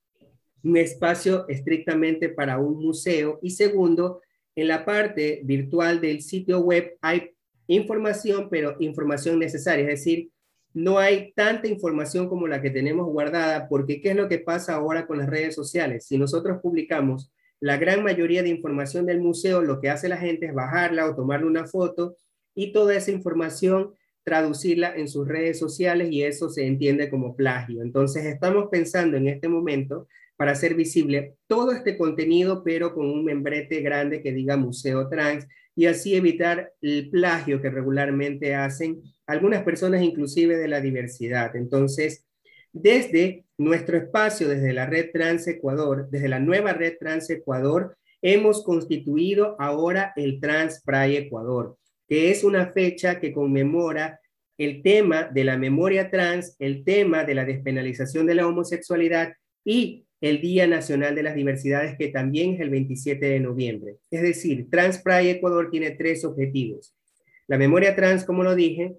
un 0.65 0.77
espacio 0.77 1.47
estrictamente 1.49 2.29
para 2.29 2.59
un 2.59 2.79
museo 2.79 3.39
y 3.43 3.51
segundo, 3.51 4.21
en 4.55 4.69
la 4.69 4.85
parte 4.85 5.41
virtual 5.45 6.01
del 6.01 6.21
sitio 6.21 6.61
web 6.61 6.97
hay 7.01 7.31
información, 7.69 8.49
pero 8.51 8.77
información 8.81 9.39
necesaria, 9.39 9.85
es 9.85 10.05
decir, 10.05 10.31
no 10.75 10.99
hay 10.99 11.33
tanta 11.33 11.69
información 11.69 12.29
como 12.29 12.47
la 12.47 12.61
que 12.61 12.71
tenemos 12.71 13.07
guardada, 13.07 13.69
porque 13.69 14.01
¿qué 14.01 14.11
es 14.11 14.17
lo 14.17 14.29
que 14.29 14.39
pasa 14.39 14.75
ahora 14.75 15.07
con 15.07 15.19
las 15.19 15.29
redes 15.29 15.55
sociales? 15.55 16.07
Si 16.07 16.19
nosotros 16.19 16.59
publicamos 16.63 17.33
la 17.61 17.77
gran 17.77 18.03
mayoría 18.05 18.43
de 18.43 18.49
información 18.51 19.07
del 19.07 19.21
museo, 19.21 19.63
lo 19.63 19.81
que 19.81 19.91
hace 19.91 20.09
la 20.09 20.17
gente 20.17 20.47
es 20.47 20.55
bajarla 20.55 21.07
o 21.07 21.17
tomarle 21.17 21.47
una 21.47 21.67
foto 21.67 22.17
y 22.55 22.73
toda 22.73 22.95
esa 22.95 23.11
información 23.11 23.95
traducirla 24.23 24.95
en 24.95 25.09
sus 25.09 25.27
redes 25.27 25.59
sociales 25.59 26.09
y 26.11 26.23
eso 26.23 26.51
se 26.51 26.67
entiende 26.67 27.09
como 27.09 27.35
plagio. 27.35 27.83
Entonces 27.83 28.27
estamos 28.27 28.69
pensando 28.71 29.17
en 29.17 29.27
este 29.27 29.49
momento 29.49 30.07
para 30.39 30.53
hacer 30.53 30.75
visible 30.75 31.35
todo 31.49 31.73
este 31.73 31.99
contenido, 31.99 32.63
pero 32.65 32.95
con 32.95 33.11
un 33.11 33.25
membrete 33.25 33.81
grande 33.81 34.23
que 34.23 34.33
diga 34.33 34.57
Museo 34.57 35.09
Trans 35.09 35.47
y 35.75 35.87
así 35.87 36.15
evitar 36.15 36.73
el 36.81 37.11
plagio 37.11 37.61
que 37.61 37.71
regularmente 37.71 38.55
hacen 38.55 39.03
algunas 39.27 39.65
personas 39.65 40.01
inclusive 40.03 40.57
de 40.57 40.69
la 40.69 40.81
diversidad. 40.81 41.57
Entonces, 41.57 42.25
desde 42.73 43.47
nuestro 43.59 43.99
espacio, 43.99 44.49
desde 44.49 44.73
la 44.73 44.87
Red 44.87 45.11
Trans 45.13 45.49
Ecuador, 45.49 46.09
desde 46.09 46.29
la 46.29 46.39
nueva 46.39 46.73
Red 46.73 46.99
Trans 47.01 47.29
Ecuador, 47.31 47.97
hemos 48.23 48.63
constituido 48.63 49.57
ahora 49.59 50.13
el 50.15 50.39
Trans 50.39 50.83
Pride 50.85 51.19
Ecuador, 51.19 51.77
que 52.09 52.31
es 52.31 52.45
una 52.45 52.73
fecha 52.73 53.19
que 53.19 53.33
conmemora 53.33 54.21
el 54.57 54.83
tema 54.83 55.25
de 55.25 55.43
la 55.43 55.57
memoria 55.57 56.11
trans, 56.11 56.55
el 56.61 56.85
tema 56.85 57.25
de 57.25 57.35
la 57.35 57.45
despenalización 57.45 58.27
de 58.27 58.35
la 58.37 58.47
homosexualidad 58.47 59.33
y 59.65 60.05
el 60.21 60.41
Día 60.41 60.67
Nacional 60.67 61.15
de 61.15 61.23
las 61.23 61.35
Diversidades, 61.35 61.97
que 61.97 62.09
también 62.09 62.55
es 62.55 62.61
el 62.61 62.71
27 62.71 63.25
de 63.25 63.41
noviembre. 63.41 63.97
Es 64.11 64.23
decir, 64.23 64.69
Trans 64.71 64.99
Pride 64.99 65.31
Ecuador 65.31 65.71
tiene 65.71 65.93
tres 65.93 66.25
objetivos. 66.25 66.95
La 67.47 67.57
memoria 67.57 67.97
trans, 67.97 68.25
como 68.25 68.43
lo 68.43 68.55
dije, 68.55 68.97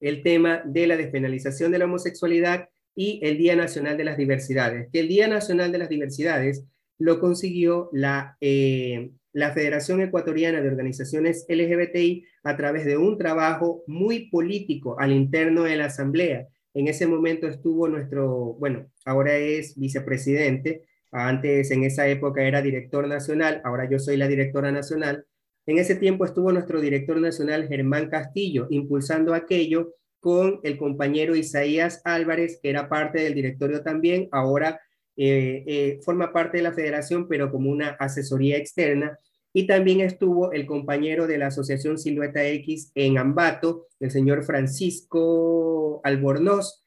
el 0.00 0.22
tema 0.22 0.62
de 0.64 0.86
la 0.86 0.96
despenalización 0.96 1.72
de 1.72 1.78
la 1.78 1.86
homosexualidad 1.86 2.68
y 2.94 3.20
el 3.22 3.38
Día 3.38 3.56
Nacional 3.56 3.96
de 3.96 4.04
las 4.04 4.16
Diversidades, 4.16 4.88
que 4.92 5.00
el 5.00 5.08
Día 5.08 5.26
Nacional 5.28 5.72
de 5.72 5.78
las 5.78 5.88
Diversidades 5.88 6.64
lo 6.98 7.18
consiguió 7.18 7.88
la, 7.92 8.36
eh, 8.40 9.10
la 9.32 9.52
Federación 9.52 10.00
Ecuatoriana 10.00 10.60
de 10.60 10.68
Organizaciones 10.68 11.46
LGBTI 11.48 12.24
a 12.44 12.56
través 12.56 12.84
de 12.84 12.96
un 12.96 13.18
trabajo 13.18 13.82
muy 13.86 14.28
político 14.28 14.96
al 15.00 15.12
interno 15.12 15.64
de 15.64 15.76
la 15.76 15.86
Asamblea. 15.86 16.46
En 16.74 16.88
ese 16.88 17.06
momento 17.06 17.46
estuvo 17.46 17.88
nuestro, 17.88 18.54
bueno, 18.58 18.86
ahora 19.04 19.36
es 19.36 19.78
vicepresidente, 19.78 20.82
antes 21.12 21.70
en 21.70 21.84
esa 21.84 22.08
época 22.08 22.42
era 22.42 22.60
director 22.60 23.06
nacional, 23.06 23.60
ahora 23.64 23.88
yo 23.88 24.00
soy 24.00 24.16
la 24.16 24.26
directora 24.26 24.72
nacional. 24.72 25.24
En 25.66 25.78
ese 25.78 25.94
tiempo 25.94 26.24
estuvo 26.24 26.50
nuestro 26.52 26.80
director 26.80 27.20
nacional 27.20 27.68
Germán 27.68 28.10
Castillo 28.10 28.66
impulsando 28.70 29.32
aquello 29.32 29.94
con 30.18 30.58
el 30.64 30.76
compañero 30.76 31.36
Isaías 31.36 32.02
Álvarez, 32.04 32.58
que 32.60 32.70
era 32.70 32.88
parte 32.88 33.20
del 33.20 33.34
directorio 33.34 33.82
también, 33.82 34.28
ahora 34.32 34.80
eh, 35.16 35.62
eh, 35.66 36.00
forma 36.02 36.32
parte 36.32 36.56
de 36.56 36.64
la 36.64 36.72
federación, 36.72 37.28
pero 37.28 37.52
como 37.52 37.70
una 37.70 37.90
asesoría 37.90 38.56
externa. 38.56 39.18
Y 39.56 39.68
también 39.68 40.00
estuvo 40.00 40.50
el 40.50 40.66
compañero 40.66 41.28
de 41.28 41.38
la 41.38 41.46
Asociación 41.46 41.96
Silueta 41.96 42.44
X 42.44 42.90
en 42.96 43.18
Ambato, 43.18 43.86
el 44.00 44.10
señor 44.10 44.44
Francisco 44.44 46.00
Albornoz, 46.02 46.84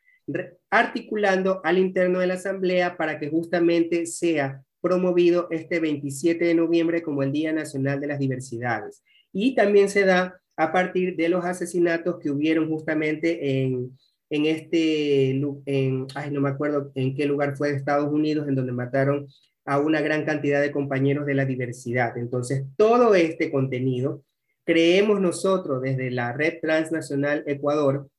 articulando 0.69 1.61
al 1.63 1.77
interno 1.77 2.19
de 2.19 2.27
la 2.27 2.33
Asamblea 2.33 2.97
para 2.97 3.19
que 3.19 3.29
justamente 3.29 4.05
sea 4.05 4.61
promovido 4.81 5.47
este 5.49 5.79
27 5.79 6.43
de 6.43 6.55
noviembre 6.55 7.01
como 7.01 7.23
el 7.23 7.31
Día 7.31 7.53
Nacional 7.53 8.01
de 8.01 8.07
las 8.07 8.19
Diversidades. 8.19 9.01
Y 9.31 9.55
también 9.55 9.87
se 9.87 10.03
da 10.03 10.37
a 10.57 10.73
partir 10.73 11.15
de 11.15 11.29
los 11.29 11.45
asesinatos 11.45 12.17
que 12.19 12.31
hubieron 12.31 12.67
justamente 12.67 13.61
en, 13.61 13.97
en 14.29 14.45
este, 14.45 15.29
en, 15.29 16.07
no 16.31 16.41
me 16.41 16.49
acuerdo 16.49 16.91
en 16.95 17.15
qué 17.15 17.25
lugar 17.25 17.55
fue 17.55 17.71
Estados 17.71 18.11
Unidos, 18.11 18.49
en 18.49 18.55
donde 18.55 18.73
mataron 18.73 19.27
a 19.67 19.79
una 19.79 20.01
gran 20.01 20.25
cantidad 20.25 20.61
de 20.61 20.71
compañeros 20.71 21.27
de 21.27 21.35
la 21.35 21.45
diversidad. 21.45 22.17
Entonces, 22.17 22.63
todo 22.75 23.13
este 23.13 23.51
contenido 23.51 24.23
creemos 24.63 25.21
nosotros 25.21 25.81
desde 25.83 26.09
la 26.09 26.33
Red 26.33 26.59
Transnacional 26.61 27.43
Ecuador 27.45 28.09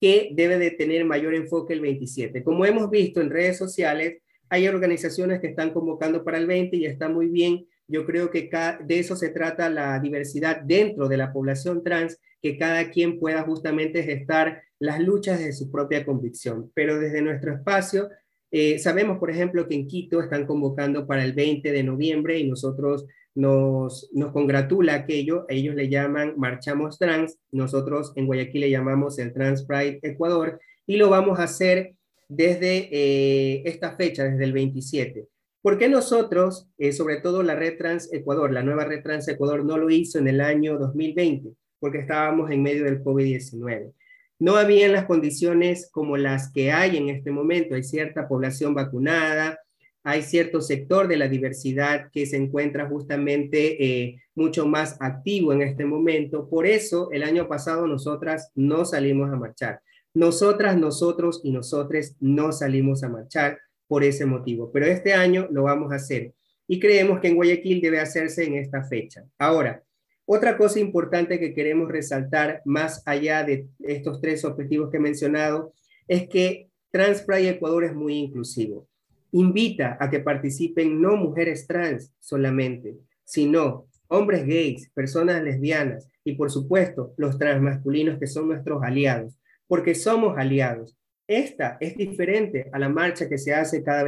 que 0.00 0.30
debe 0.32 0.58
de 0.58 0.70
tener 0.70 1.04
mayor 1.04 1.34
enfoque 1.34 1.72
el 1.72 1.80
27. 1.80 2.44
Como 2.44 2.64
hemos 2.64 2.88
visto 2.90 3.20
en 3.20 3.30
redes 3.30 3.58
sociales, 3.58 4.22
hay 4.48 4.68
organizaciones 4.68 5.40
que 5.40 5.48
están 5.48 5.72
convocando 5.72 6.22
para 6.22 6.38
el 6.38 6.46
20 6.46 6.76
y 6.76 6.86
está 6.86 7.08
muy 7.08 7.28
bien 7.28 7.66
yo 7.92 8.06
creo 8.06 8.30
que 8.30 8.48
de 8.84 8.98
eso 8.98 9.16
se 9.16 9.28
trata 9.28 9.68
la 9.68 10.00
diversidad 10.00 10.62
dentro 10.62 11.08
de 11.08 11.18
la 11.18 11.30
población 11.30 11.84
trans, 11.84 12.18
que 12.40 12.56
cada 12.56 12.90
quien 12.90 13.18
pueda 13.20 13.42
justamente 13.42 14.02
gestar 14.02 14.62
las 14.78 14.98
luchas 14.98 15.38
de 15.40 15.52
su 15.52 15.70
propia 15.70 16.04
convicción. 16.04 16.70
Pero 16.74 16.98
desde 16.98 17.20
nuestro 17.20 17.52
espacio, 17.52 18.08
eh, 18.52 18.78
sabemos, 18.78 19.18
por 19.18 19.30
ejemplo, 19.30 19.66
que 19.66 19.74
en 19.74 19.88
Quito 19.88 20.20
están 20.20 20.46
convocando 20.46 21.06
para 21.06 21.24
el 21.24 21.32
20 21.32 21.72
de 21.72 21.82
noviembre 21.82 22.38
y 22.38 22.46
nosotros 22.46 23.06
nos, 23.34 24.10
nos 24.12 24.32
congratula 24.32 24.94
aquello, 24.94 25.46
ellos 25.48 25.74
le 25.74 25.88
llaman 25.88 26.34
Marchamos 26.36 26.98
Trans, 26.98 27.38
nosotros 27.50 28.12
en 28.14 28.26
Guayaquil 28.26 28.60
le 28.60 28.70
llamamos 28.70 29.18
el 29.18 29.32
Trans 29.32 29.64
Pride 29.64 30.00
Ecuador 30.02 30.60
y 30.86 30.98
lo 30.98 31.08
vamos 31.08 31.38
a 31.38 31.44
hacer 31.44 31.94
desde 32.28 32.88
eh, 32.92 33.62
esta 33.64 33.96
fecha, 33.96 34.24
desde 34.24 34.44
el 34.44 34.52
27. 34.52 35.26
¿Por 35.62 35.78
qué 35.78 35.88
nosotros, 35.88 36.68
eh, 36.76 36.92
sobre 36.92 37.20
todo 37.20 37.42
la 37.42 37.54
Red 37.54 37.78
Trans 37.78 38.12
Ecuador, 38.12 38.52
la 38.52 38.62
nueva 38.62 38.84
Red 38.84 39.02
Trans 39.02 39.28
Ecuador, 39.28 39.64
no 39.64 39.78
lo 39.78 39.88
hizo 39.88 40.18
en 40.18 40.28
el 40.28 40.42
año 40.42 40.76
2020? 40.78 41.54
Porque 41.78 42.00
estábamos 42.00 42.50
en 42.50 42.62
medio 42.62 42.84
del 42.84 43.02
COVID-19. 43.02 43.92
No 44.42 44.56
habían 44.56 44.90
las 44.90 45.04
condiciones 45.04 45.88
como 45.92 46.16
las 46.16 46.50
que 46.50 46.72
hay 46.72 46.96
en 46.96 47.08
este 47.08 47.30
momento. 47.30 47.76
Hay 47.76 47.84
cierta 47.84 48.26
población 48.26 48.74
vacunada, 48.74 49.60
hay 50.02 50.22
cierto 50.22 50.60
sector 50.60 51.06
de 51.06 51.16
la 51.16 51.28
diversidad 51.28 52.10
que 52.10 52.26
se 52.26 52.38
encuentra 52.38 52.88
justamente 52.88 53.84
eh, 53.84 54.20
mucho 54.34 54.66
más 54.66 54.96
activo 54.98 55.52
en 55.52 55.62
este 55.62 55.84
momento. 55.84 56.48
Por 56.48 56.66
eso, 56.66 57.08
el 57.12 57.22
año 57.22 57.46
pasado 57.46 57.86
nosotras 57.86 58.50
no 58.56 58.84
salimos 58.84 59.30
a 59.32 59.36
marchar. 59.36 59.80
Nosotras, 60.12 60.76
nosotros 60.76 61.40
y 61.44 61.52
nosotres 61.52 62.16
no 62.18 62.50
salimos 62.50 63.04
a 63.04 63.10
marchar 63.10 63.60
por 63.86 64.02
ese 64.02 64.26
motivo. 64.26 64.72
Pero 64.72 64.86
este 64.86 65.14
año 65.14 65.46
lo 65.52 65.62
vamos 65.62 65.92
a 65.92 65.96
hacer 65.96 66.34
y 66.66 66.80
creemos 66.80 67.20
que 67.20 67.28
en 67.28 67.36
Guayaquil 67.36 67.80
debe 67.80 68.00
hacerse 68.00 68.42
en 68.42 68.56
esta 68.56 68.82
fecha. 68.82 69.24
Ahora, 69.38 69.84
otra 70.24 70.56
cosa 70.56 70.78
importante 70.78 71.38
que 71.38 71.54
queremos 71.54 71.88
resaltar 71.90 72.62
más 72.64 73.02
allá 73.06 73.42
de 73.44 73.68
estos 73.80 74.20
tres 74.20 74.44
objetivos 74.44 74.90
que 74.90 74.98
he 74.98 75.00
mencionado 75.00 75.72
es 76.06 76.28
que 76.28 76.68
Transpride 76.90 77.48
Ecuador 77.48 77.84
es 77.84 77.94
muy 77.94 78.14
inclusivo. 78.14 78.86
Invita 79.32 79.96
a 79.98 80.10
que 80.10 80.20
participen 80.20 81.00
no 81.00 81.16
mujeres 81.16 81.66
trans 81.66 82.12
solamente, 82.20 82.98
sino 83.24 83.86
hombres 84.08 84.46
gays, 84.46 84.90
personas 84.90 85.42
lesbianas 85.42 86.06
y 86.22 86.34
por 86.34 86.50
supuesto 86.50 87.14
los 87.16 87.38
transmasculinos 87.38 88.18
que 88.18 88.26
son 88.26 88.48
nuestros 88.48 88.82
aliados, 88.82 89.38
porque 89.66 89.94
somos 89.94 90.36
aliados. 90.36 90.98
Esta 91.26 91.78
es 91.80 91.96
diferente 91.96 92.68
a 92.72 92.78
la 92.78 92.90
marcha 92.90 93.26
que 93.26 93.38
se 93.38 93.54
hace 93.54 93.82
cada 93.82 94.04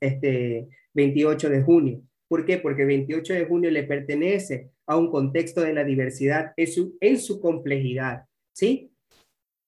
este, 0.00 0.68
28 0.92 1.48
de 1.48 1.62
junio. 1.62 2.02
¿Por 2.28 2.44
qué? 2.44 2.58
Porque 2.58 2.84
28 2.84 3.32
de 3.32 3.46
junio 3.46 3.70
le 3.70 3.84
pertenece 3.84 4.70
a 4.86 4.96
un 4.96 5.10
contexto 5.10 5.60
de 5.60 5.74
la 5.74 5.84
diversidad 5.84 6.52
en 6.56 6.66
su, 6.66 6.96
en 7.00 7.18
su 7.18 7.40
complejidad, 7.40 8.24
¿sí? 8.52 8.92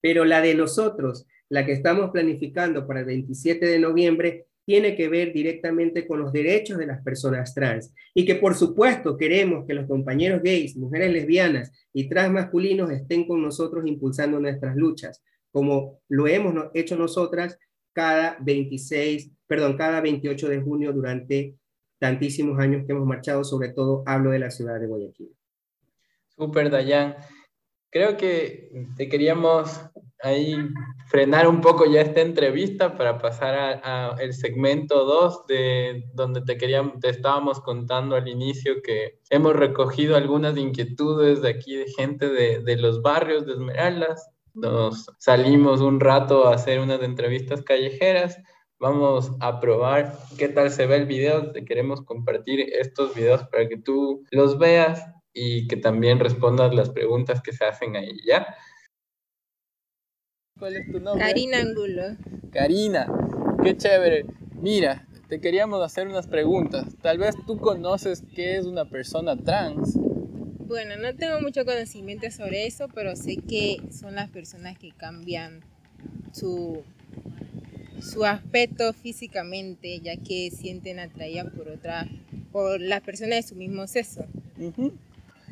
Pero 0.01 0.25
la 0.25 0.41
de 0.41 0.55
nosotros, 0.55 1.27
la 1.49 1.67
que 1.67 1.73
estamos 1.73 2.11
planificando 2.11 2.87
para 2.87 3.01
el 3.01 3.07
27 3.07 3.67
de 3.67 3.79
noviembre, 3.79 4.47
tiene 4.69 4.95
que 4.97 5.09
ver 5.09 5.33
directamente 5.33 6.07
con 6.07 6.21
los 6.21 6.31
derechos 6.31 6.77
de 6.77 6.87
las 6.87 7.03
personas 7.03 7.55
trans 7.55 7.95
y 8.13 8.27
que 8.27 8.35
por 8.35 8.55
supuesto 8.55 9.17
queremos 9.17 9.67
que 9.67 9.73
los 9.73 9.87
compañeros 9.87 10.43
gays, 10.43 10.77
mujeres 10.77 11.11
lesbianas 11.11 11.73
y 11.95 12.07
transmasculinos 12.07 12.91
estén 12.91 13.27
con 13.27 13.41
nosotros 13.41 13.87
impulsando 13.87 14.39
nuestras 14.39 14.77
luchas, 14.77 15.25
como 15.51 16.01
lo 16.11 16.27
hemos 16.27 16.67
hecho 16.75 16.97
nosotras 16.97 17.59
cada 17.95 18.37
26, 18.41 19.31
perdón, 19.47 19.79
cada 19.79 20.03
28 20.03 20.49
de 20.51 20.61
junio 20.61 20.93
durante 20.93 21.57
tantísimos 21.99 22.59
años 22.59 22.85
que 22.87 22.93
hemos 22.93 23.07
marchado, 23.07 23.45
sobre 23.45 23.71
todo 23.71 24.03
hablo 24.07 24.31
de 24.31 24.39
la 24.39 24.51
ciudad 24.51 24.79
de 24.81 24.87
Guayaquil. 24.87 25.35
Súper, 26.29 26.71
Dayan. 26.71 27.17
Creo 27.91 28.17
que 28.17 28.71
te 28.97 29.09
queríamos 29.09 29.81
ahí 30.23 30.57
frenar 31.07 31.49
un 31.49 31.61
poco 31.61 31.87
ya 31.87 32.03
esta 32.03 32.21
entrevista 32.21 32.97
para 32.97 33.19
pasar 33.19 33.81
al 33.83 34.33
segmento 34.35 35.05
2 35.05 35.47
de 35.47 36.05
donde 36.13 36.43
te 36.43 36.59
queríamos, 36.59 37.01
te 37.01 37.09
estábamos 37.09 37.61
contando 37.61 38.15
al 38.15 38.29
inicio 38.29 38.83
que 38.83 39.21
hemos 39.31 39.55
recogido 39.57 40.17
algunas 40.17 40.57
inquietudes 40.59 41.41
de 41.41 41.49
aquí 41.49 41.77
de 41.77 41.87
gente 41.87 42.29
de, 42.29 42.61
de 42.61 42.77
los 42.77 43.01
barrios 43.01 43.47
de 43.47 43.53
Esmeraldas 43.53 44.29
nos 44.61 45.07
salimos 45.19 45.81
un 45.81 46.01
rato 46.01 46.49
a 46.49 46.55
hacer 46.55 46.81
unas 46.81 47.03
entrevistas 47.03 47.63
callejeras. 47.63 48.39
Vamos 48.81 49.33
a 49.41 49.59
probar 49.59 50.17
qué 50.39 50.49
tal 50.49 50.71
se 50.71 50.87
ve 50.87 50.97
el 50.97 51.07
video. 51.07 51.51
Te 51.51 51.65
queremos 51.65 52.01
compartir 52.03 52.61
estos 52.61 53.13
videos 53.13 53.43
para 53.49 53.69
que 53.69 53.77
tú 53.77 54.25
los 54.31 54.57
veas 54.57 55.05
y 55.33 55.67
que 55.67 55.77
también 55.77 56.21
respondas 56.21 56.73
las 56.73 56.91
preguntas 56.91 57.43
que 57.43 57.53
se 57.53 57.65
hacen 57.65 57.97
ahí, 57.97 58.17
¿ya? 58.25 58.55
¿Cuál 60.61 60.77
es 60.77 60.93
tu 60.93 61.01
nombre? 61.01 61.27
Karina 61.27 61.59
Angulo. 61.59 62.03
Karina, 62.53 63.13
qué 63.65 63.77
chévere. 63.77 64.27
Mira, 64.61 65.09
te 65.29 65.41
queríamos 65.41 65.83
hacer 65.83 66.07
unas 66.07 66.29
preguntas. 66.29 66.97
Tal 67.03 67.19
vez 67.19 67.35
tú 67.49 67.59
conoces 67.59 68.23
qué 68.33 68.59
es 68.59 68.67
una 68.67 68.85
persona 68.85 69.37
trans. 69.37 69.99
Bueno, 70.69 70.97
no 70.97 71.17
tengo 71.17 71.41
mucho 71.41 71.65
conocimiento 71.65 72.31
sobre 72.31 72.67
eso, 72.67 72.87
pero 72.95 73.17
sé 73.17 73.39
que 73.39 73.79
son 73.91 74.15
las 74.15 74.31
personas 74.31 74.79
que 74.79 74.93
cambian 74.93 75.65
su, 76.33 76.85
su 78.01 78.25
aspecto 78.25 78.93
físicamente, 78.93 80.01
ya 80.01 80.17
que 80.17 80.51
sienten 80.51 80.99
atraídas 80.99 81.47
por 81.55 81.69
otra, 81.69 82.07
por 82.53 82.81
las 82.81 83.01
personas 83.03 83.37
de 83.37 83.43
su 83.43 83.55
mismo 83.55 83.87
sexo. 83.87 84.25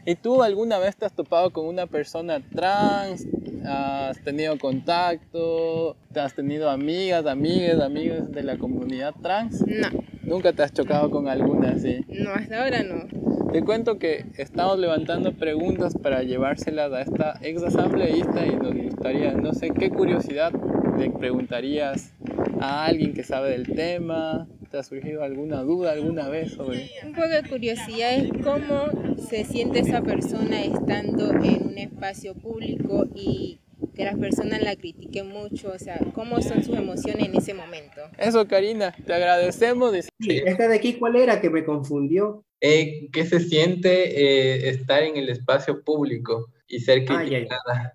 ¿Y 0.09 0.15
tú 0.15 0.43
alguna 0.43 0.79
vez 0.79 0.97
te 0.97 1.05
has 1.05 1.13
topado 1.13 1.51
con 1.51 1.67
una 1.67 1.87
persona 1.87 2.41
trans? 2.55 3.27
¿Has 3.65 4.23
tenido 4.23 4.57
contacto? 4.59 5.97
¿Te 6.13 6.21
has 6.21 6.35
tenido 6.35 6.71
amigas, 6.71 7.27
amigas, 7.27 7.81
amigos 7.81 8.31
de 8.31 8.45
la 8.45 8.57
comunidad 8.57 9.15
trans? 9.21 9.65
No. 9.67 9.89
¿Nunca 10.23 10.53
te 10.53 10.63
has 10.63 10.73
chocado 10.73 11.11
con 11.11 11.29
alguna 11.29 11.71
así? 11.71 12.05
No, 12.09 12.31
hasta 12.31 12.63
ahora 12.63 12.85
no. 12.85 13.07
Te 13.53 13.63
cuento 13.63 13.99
que 13.99 14.27
estamos 14.39 14.79
levantando 14.79 15.33
preguntas 15.33 15.97
para 16.01 16.23
llevárselas 16.23 16.93
a 16.93 17.01
esta 17.01 17.39
ex 17.43 17.63
asambleísta 17.63 18.47
y 18.47 18.55
nos 18.55 18.75
gustaría, 18.75 19.33
no 19.33 19.55
sé, 19.55 19.71
qué 19.71 19.91
curiosidad 19.91 20.53
le 20.99 21.11
preguntarías 21.11 22.13
a 22.61 22.87
alguien 22.87 23.15
que 23.15 23.23
sabe 23.23 23.51
del 23.51 23.67
tema, 23.67 24.47
¿Te 24.71 24.79
ha 24.79 24.83
surgido 24.83 25.23
alguna 25.23 25.63
duda 25.63 25.93
alguna 25.93 26.29
vez 26.29 26.53
sobre? 26.53 26.91
Un 27.05 27.13
poco 27.13 27.29
de 27.29 27.43
curiosidad 27.49 28.15
es 28.15 28.33
cómo 28.43 29.17
se 29.29 29.45
siente 29.45 29.81
esa 29.81 30.03
persona 30.03 30.65
estando 30.65 31.31
en 31.31 31.69
un 31.69 31.79
espacio 31.79 32.35
público 32.35 33.07
y 33.15 33.61
que 33.95 34.05
las 34.05 34.19
personas 34.19 34.63
la 34.63 34.75
critiquen 34.75 35.29
mucho, 35.29 35.71
o 35.71 35.79
sea, 35.79 35.99
cómo 36.15 36.43
son 36.43 36.65
sus 36.65 36.77
emociones 36.77 37.29
en 37.29 37.37
ese 37.37 37.55
momento. 37.55 38.01
Eso, 38.19 38.47
Karina, 38.49 38.93
te 39.07 39.15
agradecemos. 39.15 39.95
Sí, 40.19 40.43
esta 40.45 40.69
de 40.69 40.77
aquí, 40.77 40.95
¿cuál 40.95 41.17
era 41.17 41.41
que 41.41 41.51
me 41.51 41.65
confundió? 41.65 42.45
Eh, 42.61 43.09
¿Qué 43.13 43.25
se 43.25 43.41
siente 43.41 44.21
eh, 44.21 44.71
estar 44.71 45.03
en 45.03 45.17
el 45.17 45.29
espacio 45.29 45.85
público 45.85 46.51
y 46.67 46.81
ser 46.81 47.05
criticada? 47.05 47.61
Ah, 47.69 47.95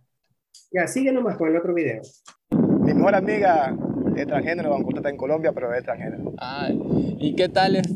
ya, 0.72 0.81
ya. 0.84 0.88
sigue 0.88 1.12
nomás 1.12 1.38
con 1.38 1.50
el 1.50 1.58
otro 1.58 1.74
video. 1.74 2.01
Mi 2.81 2.93
mejor 2.93 3.15
amiga 3.15 3.75
es 4.15 4.27
transgénero, 4.27 4.73
aunque 4.73 4.97
está 4.97 5.09
en 5.09 5.17
Colombia, 5.17 5.51
pero 5.53 5.73
es 5.73 5.83
transgénero. 5.83 6.33
Ah, 6.38 6.69
¿y 7.19 7.35
qué 7.35 7.47
tal 7.47 7.75
es, 7.75 7.88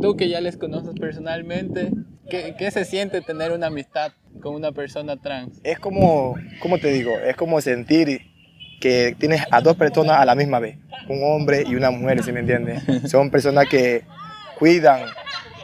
tú 0.00 0.16
que 0.16 0.28
ya 0.28 0.40
les 0.40 0.56
conoces 0.56 0.94
personalmente, 0.98 1.90
¿qué, 2.28 2.54
¿qué, 2.58 2.70
se 2.70 2.84
siente 2.84 3.20
tener 3.22 3.52
una 3.52 3.68
amistad 3.68 4.12
con 4.42 4.54
una 4.54 4.72
persona 4.72 5.16
trans? 5.16 5.60
Es 5.64 5.78
como, 5.78 6.34
¿cómo 6.60 6.78
te 6.78 6.92
digo? 6.92 7.12
Es 7.12 7.36
como 7.36 7.60
sentir 7.60 8.20
que 8.80 9.16
tienes 9.18 9.42
a 9.50 9.60
dos 9.60 9.76
personas 9.76 10.18
a 10.18 10.24
la 10.24 10.34
misma 10.34 10.58
vez, 10.58 10.76
un 11.08 11.22
hombre 11.24 11.64
y 11.66 11.74
una 11.74 11.90
mujer, 11.90 12.22
¿sí 12.22 12.32
me 12.32 12.40
entiendes? 12.40 12.82
Son 13.10 13.30
personas 13.30 13.66
que 13.68 14.02
cuidan, 14.58 15.00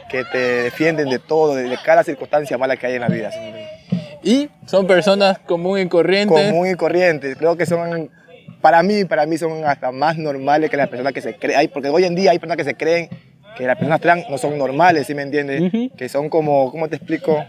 que 0.09 0.23
te 0.31 0.37
defienden 0.37 1.09
de 1.09 1.19
todo, 1.19 1.55
de 1.55 1.77
cada 1.85 2.03
circunstancia 2.03 2.57
mala 2.57 2.77
que 2.77 2.87
hay 2.87 2.95
en 2.95 3.01
la 3.01 3.09
vida. 3.09 3.31
¿sí 3.31 3.37
y 4.23 4.49
son 4.65 4.87
personas 4.87 5.39
común 5.39 5.79
y 5.79 5.87
corrientes. 5.87 6.51
Común 6.51 6.69
y 6.69 6.75
corrientes. 6.75 7.37
Creo 7.37 7.57
que 7.57 7.65
son 7.65 8.09
para 8.61 8.83
mí, 8.83 9.05
para 9.05 9.25
mí 9.25 9.37
son 9.37 9.63
hasta 9.65 9.91
más 9.91 10.17
normales 10.17 10.69
que 10.69 10.77
las 10.77 10.89
personas 10.89 11.13
que 11.13 11.21
se 11.21 11.35
creen, 11.35 11.69
porque 11.73 11.89
hoy 11.89 12.03
en 12.03 12.15
día 12.15 12.31
hay 12.31 12.39
personas 12.39 12.57
que 12.57 12.63
se 12.63 12.75
creen 12.75 13.09
que 13.57 13.65
las 13.65 13.77
personas 13.77 13.99
trans 14.01 14.29
no 14.29 14.37
son 14.37 14.57
normales, 14.57 15.07
¿sí 15.07 15.13
me 15.13 15.21
entiendes? 15.21 15.91
Que 15.97 16.07
son 16.09 16.29
como, 16.29 16.71
¿cómo 16.71 16.87
te 16.87 16.95
explico? 16.97 17.43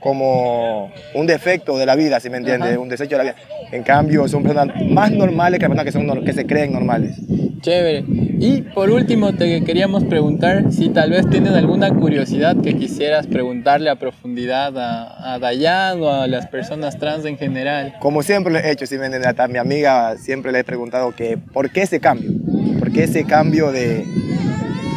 Como 0.00 0.92
un 1.14 1.26
defecto 1.26 1.76
de 1.76 1.84
la 1.84 1.96
vida, 1.96 2.20
¿sí 2.20 2.30
me 2.30 2.36
entiendes? 2.36 2.76
Un 2.76 2.88
desecho 2.88 3.16
de 3.16 3.24
la 3.24 3.30
vida. 3.32 3.36
En 3.72 3.82
cambio, 3.82 4.28
son 4.28 4.42
personas 4.44 4.68
más 4.88 5.10
normales 5.10 5.58
que 5.58 5.68
las 5.68 5.76
personas 5.76 5.84
que, 5.84 6.12
son, 6.12 6.24
que 6.24 6.32
se 6.32 6.46
creen 6.46 6.72
normales. 6.72 7.16
Chévere. 7.60 8.04
Y 8.40 8.62
por 8.62 8.90
último, 8.90 9.34
te 9.34 9.64
queríamos 9.64 10.04
preguntar 10.04 10.72
si 10.72 10.90
tal 10.90 11.10
vez 11.10 11.28
tienes 11.28 11.52
alguna 11.54 11.92
curiosidad 11.92 12.56
que 12.62 12.76
quisieras 12.76 13.26
preguntarle 13.26 13.90
a 13.90 13.96
profundidad 13.96 14.78
a, 14.78 15.34
a 15.34 15.38
Dayan 15.40 16.00
o 16.00 16.10
a 16.10 16.26
las 16.28 16.46
personas 16.46 16.98
trans 16.98 17.24
en 17.24 17.36
general. 17.36 17.96
Como 17.98 18.22
siempre 18.22 18.52
lo 18.52 18.60
he 18.60 18.70
hecho, 18.70 18.86
si 18.86 18.96
me 18.96 19.06
a 19.06 19.48
mi 19.48 19.58
amiga 19.58 20.16
siempre 20.16 20.52
le 20.52 20.60
he 20.60 20.64
preguntado 20.64 21.12
que 21.14 21.36
por 21.36 21.70
qué 21.70 21.82
ese 21.82 21.98
cambio, 21.98 22.30
por 22.78 22.92
qué 22.92 23.04
ese 23.04 23.24
cambio 23.24 23.72
de, 23.72 24.04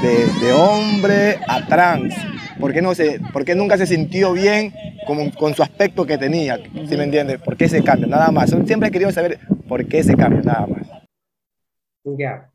de, 0.01 0.45
de 0.45 0.53
hombre 0.53 1.39
a 1.47 1.65
trans, 1.65 2.13
¿Por 2.61 2.73
qué, 2.73 2.83
no 2.83 2.93
se, 2.93 3.19
por 3.33 3.43
qué 3.43 3.55
nunca 3.55 3.75
se 3.75 3.87
sintió 3.87 4.33
bien 4.33 4.71
con, 5.15 5.29
con 5.31 5.55
su 5.55 5.63
aspecto 5.63 6.05
que 6.05 6.17
tenía? 6.17 6.57
¿Sí 6.57 6.97
me 6.97 7.03
entiendes? 7.03 7.39
¿Por 7.39 7.57
qué 7.57 7.65
ese 7.65 7.83
cambio? 7.83 8.07
Nada 8.07 8.31
más. 8.31 8.49
Siempre 8.65 8.89
he 8.89 8.91
querido 8.91 9.11
saber 9.11 9.39
por 9.67 9.85
qué 9.87 9.99
ese 9.99 10.15
cambio, 10.15 10.41
nada 10.43 10.67
más. 10.67 10.87
Ya. 12.03 12.49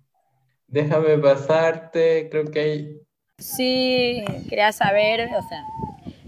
Déjame 0.68 1.18
pasarte, 1.18 2.28
creo 2.30 2.44
que 2.46 2.60
hay... 2.60 3.00
Sí, 3.38 4.24
quería 4.48 4.72
saber, 4.72 5.28
o 5.34 5.48
sea, 5.48 5.62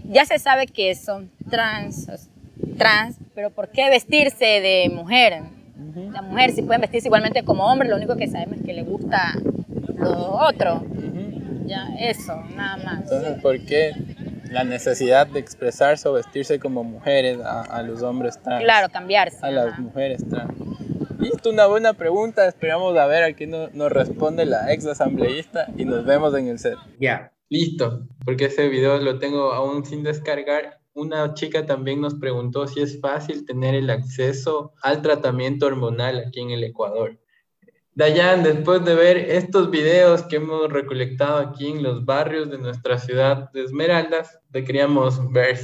ya 0.05 0.25
se 0.25 0.37
sabe 0.39 0.67
que 0.67 0.93
son 0.95 1.31
trans, 1.49 2.07
trans, 2.77 3.17
pero 3.33 3.49
¿por 3.49 3.69
qué 3.69 3.89
vestirse 3.89 4.45
de 4.45 4.89
mujer? 4.93 5.41
La 6.11 6.21
mujer 6.21 6.51
si 6.51 6.61
pueden 6.61 6.81
vestirse 6.81 7.07
igualmente 7.07 7.43
como 7.43 7.65
hombre, 7.65 7.89
lo 7.89 7.95
único 7.95 8.15
que 8.15 8.27
sabemos 8.27 8.59
es 8.59 8.65
que 8.65 8.73
le 8.73 8.83
gusta 8.83 9.33
lo 9.97 10.35
otro. 10.35 10.85
Ya, 11.65 11.89
eso, 11.99 12.35
nada 12.55 12.77
más. 12.77 13.01
Entonces, 13.03 13.41
¿por 13.41 13.59
qué 13.65 13.91
la 14.49 14.63
necesidad 14.63 15.27
de 15.27 15.39
expresarse 15.39 16.07
o 16.07 16.13
vestirse 16.13 16.59
como 16.59 16.83
mujeres 16.83 17.39
a, 17.43 17.81
los 17.83 18.01
hombres 18.01 18.41
trans? 18.41 18.63
Claro, 18.63 18.89
cambiarse. 18.89 19.37
A 19.41 19.51
las 19.51 19.79
mujeres 19.79 20.27
trans. 20.27 20.53
Listo, 21.19 21.49
una 21.49 21.65
buena 21.65 21.93
pregunta. 21.93 22.47
Esperamos 22.47 22.97
a 22.97 23.05
ver 23.05 23.23
a 23.23 23.33
quién 23.33 23.51
nos 23.51 23.91
responde 23.91 24.45
la 24.45 24.71
ex 24.73 24.85
asambleísta 24.85 25.67
y 25.77 25.85
nos 25.85 26.05
vemos 26.05 26.33
en 26.35 26.47
el 26.47 26.59
set. 26.59 26.77
Ya. 26.99 27.31
Listo, 27.49 28.07
porque 28.25 28.45
ese 28.45 28.69
video 28.69 28.99
lo 28.99 29.17
tengo 29.17 29.53
aún 29.53 29.83
sin 29.85 30.03
descargar. 30.03 30.79
Una 30.93 31.33
chica 31.33 31.65
también 31.65 32.01
nos 32.01 32.15
preguntó 32.15 32.67
si 32.67 32.81
es 32.81 32.99
fácil 33.01 33.45
tener 33.45 33.73
el 33.73 33.89
acceso 33.89 34.73
al 34.81 35.01
tratamiento 35.01 35.65
hormonal 35.65 36.19
aquí 36.19 36.41
en 36.41 36.51
el 36.51 36.63
Ecuador. 36.63 37.19
Dayan, 37.99 38.43
después 38.43 38.85
de 38.85 38.95
ver 38.95 39.17
estos 39.17 39.69
videos 39.69 40.23
que 40.23 40.37
hemos 40.37 40.71
recolectado 40.71 41.39
aquí 41.39 41.67
en 41.67 41.83
los 41.83 42.05
barrios 42.05 42.49
de 42.49 42.57
nuestra 42.57 42.97
ciudad 42.97 43.51
de 43.51 43.65
Esmeraldas, 43.65 44.39
te 44.53 44.63
queríamos 44.63 45.19
ver 45.33 45.57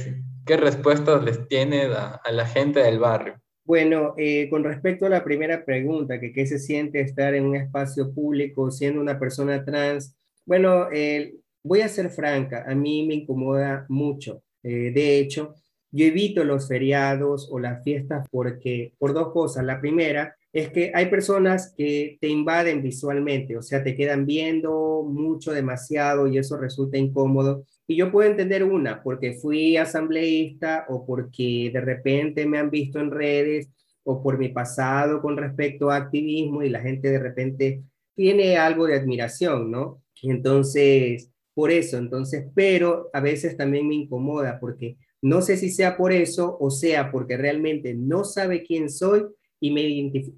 qué 0.44 0.58
respuestas 0.58 1.24
les 1.24 1.48
tiene 1.48 1.84
a 1.84 2.30
la 2.30 2.44
gente 2.44 2.80
del 2.80 2.98
barrio. 2.98 3.40
Bueno, 3.64 4.12
eh, 4.18 4.50
con 4.50 4.64
respecto 4.64 5.06
a 5.06 5.08
la 5.08 5.24
primera 5.24 5.64
pregunta, 5.64 6.20
que 6.20 6.34
qué 6.34 6.46
se 6.46 6.58
siente 6.58 7.00
estar 7.00 7.34
en 7.34 7.46
un 7.46 7.56
espacio 7.56 8.12
público 8.12 8.70
siendo 8.70 9.00
una 9.00 9.18
persona 9.18 9.64
trans, 9.64 10.14
bueno, 10.44 10.88
eh, 10.92 11.36
voy 11.64 11.80
a 11.80 11.88
ser 11.88 12.10
franca, 12.10 12.66
a 12.68 12.74
mí 12.74 13.06
me 13.06 13.14
incomoda 13.14 13.86
mucho. 13.88 14.42
Eh, 14.62 14.92
de 14.94 15.18
hecho, 15.20 15.54
yo 15.90 16.04
evito 16.04 16.44
los 16.44 16.68
feriados 16.68 17.48
o 17.50 17.58
las 17.58 17.82
fiestas 17.82 18.28
porque, 18.30 18.92
por 18.98 19.14
dos 19.14 19.32
cosas. 19.32 19.64
La 19.64 19.80
primera 19.80 20.36
es 20.56 20.70
que 20.70 20.90
hay 20.94 21.10
personas 21.10 21.74
que 21.76 22.16
te 22.18 22.28
invaden 22.28 22.82
visualmente, 22.82 23.58
o 23.58 23.62
sea, 23.62 23.84
te 23.84 23.94
quedan 23.94 24.24
viendo 24.24 25.02
mucho, 25.06 25.52
demasiado 25.52 26.26
y 26.26 26.38
eso 26.38 26.56
resulta 26.56 26.96
incómodo. 26.96 27.66
Y 27.86 27.96
yo 27.96 28.10
puedo 28.10 28.30
entender 28.30 28.64
una, 28.64 29.02
porque 29.02 29.34
fui 29.34 29.76
asambleísta 29.76 30.86
o 30.88 31.04
porque 31.04 31.70
de 31.70 31.80
repente 31.82 32.46
me 32.46 32.56
han 32.56 32.70
visto 32.70 32.98
en 33.00 33.10
redes 33.10 33.68
o 34.02 34.22
por 34.22 34.38
mi 34.38 34.48
pasado 34.48 35.20
con 35.20 35.36
respecto 35.36 35.90
a 35.90 35.96
activismo 35.96 36.62
y 36.62 36.70
la 36.70 36.80
gente 36.80 37.10
de 37.10 37.18
repente 37.18 37.82
tiene 38.14 38.56
algo 38.56 38.86
de 38.86 38.94
admiración, 38.94 39.70
¿no? 39.70 40.00
Entonces, 40.22 41.30
por 41.52 41.70
eso, 41.70 41.98
entonces, 41.98 42.46
pero 42.54 43.10
a 43.12 43.20
veces 43.20 43.58
también 43.58 43.86
me 43.86 43.96
incomoda 43.96 44.58
porque 44.58 44.96
no 45.20 45.42
sé 45.42 45.58
si 45.58 45.68
sea 45.68 45.98
por 45.98 46.12
eso 46.12 46.56
o 46.58 46.70
sea 46.70 47.10
porque 47.10 47.36
realmente 47.36 47.92
no 47.92 48.24
sabe 48.24 48.62
quién 48.62 48.88
soy 48.88 49.26
y 49.60 49.70
me, 49.70 49.82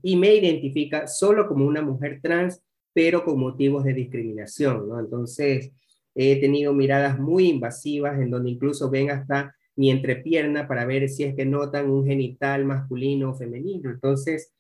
y 0.02 0.16
me 0.16 0.34
identifica 0.34 1.06
solo 1.06 1.48
como 1.48 1.66
una 1.66 1.82
mujer 1.82 2.20
trans, 2.22 2.62
pero 2.92 3.24
con 3.24 3.38
motivos 3.38 3.84
de 3.84 3.94
discriminación, 3.94 4.88
¿no? 4.88 4.98
Entonces, 4.98 5.72
He 6.20 6.40
tenido 6.40 6.72
miradas 6.72 7.16
muy 7.20 7.48
invasivas 7.48 8.20
en 8.20 8.28
donde 8.28 8.50
incluso 8.50 8.90
ven 8.90 9.08
hasta 9.12 9.54
mi 9.76 9.92
entrepierna 9.92 10.66
para 10.66 10.84
ver 10.84 11.08
si 11.08 11.22
es 11.22 11.36
que 11.36 11.46
notan 11.46 11.88
un 11.88 12.04
genital 12.04 12.64
masculino 12.64 13.30
o 13.30 13.34
femenino. 13.34 13.88
Entonces, 13.88 14.52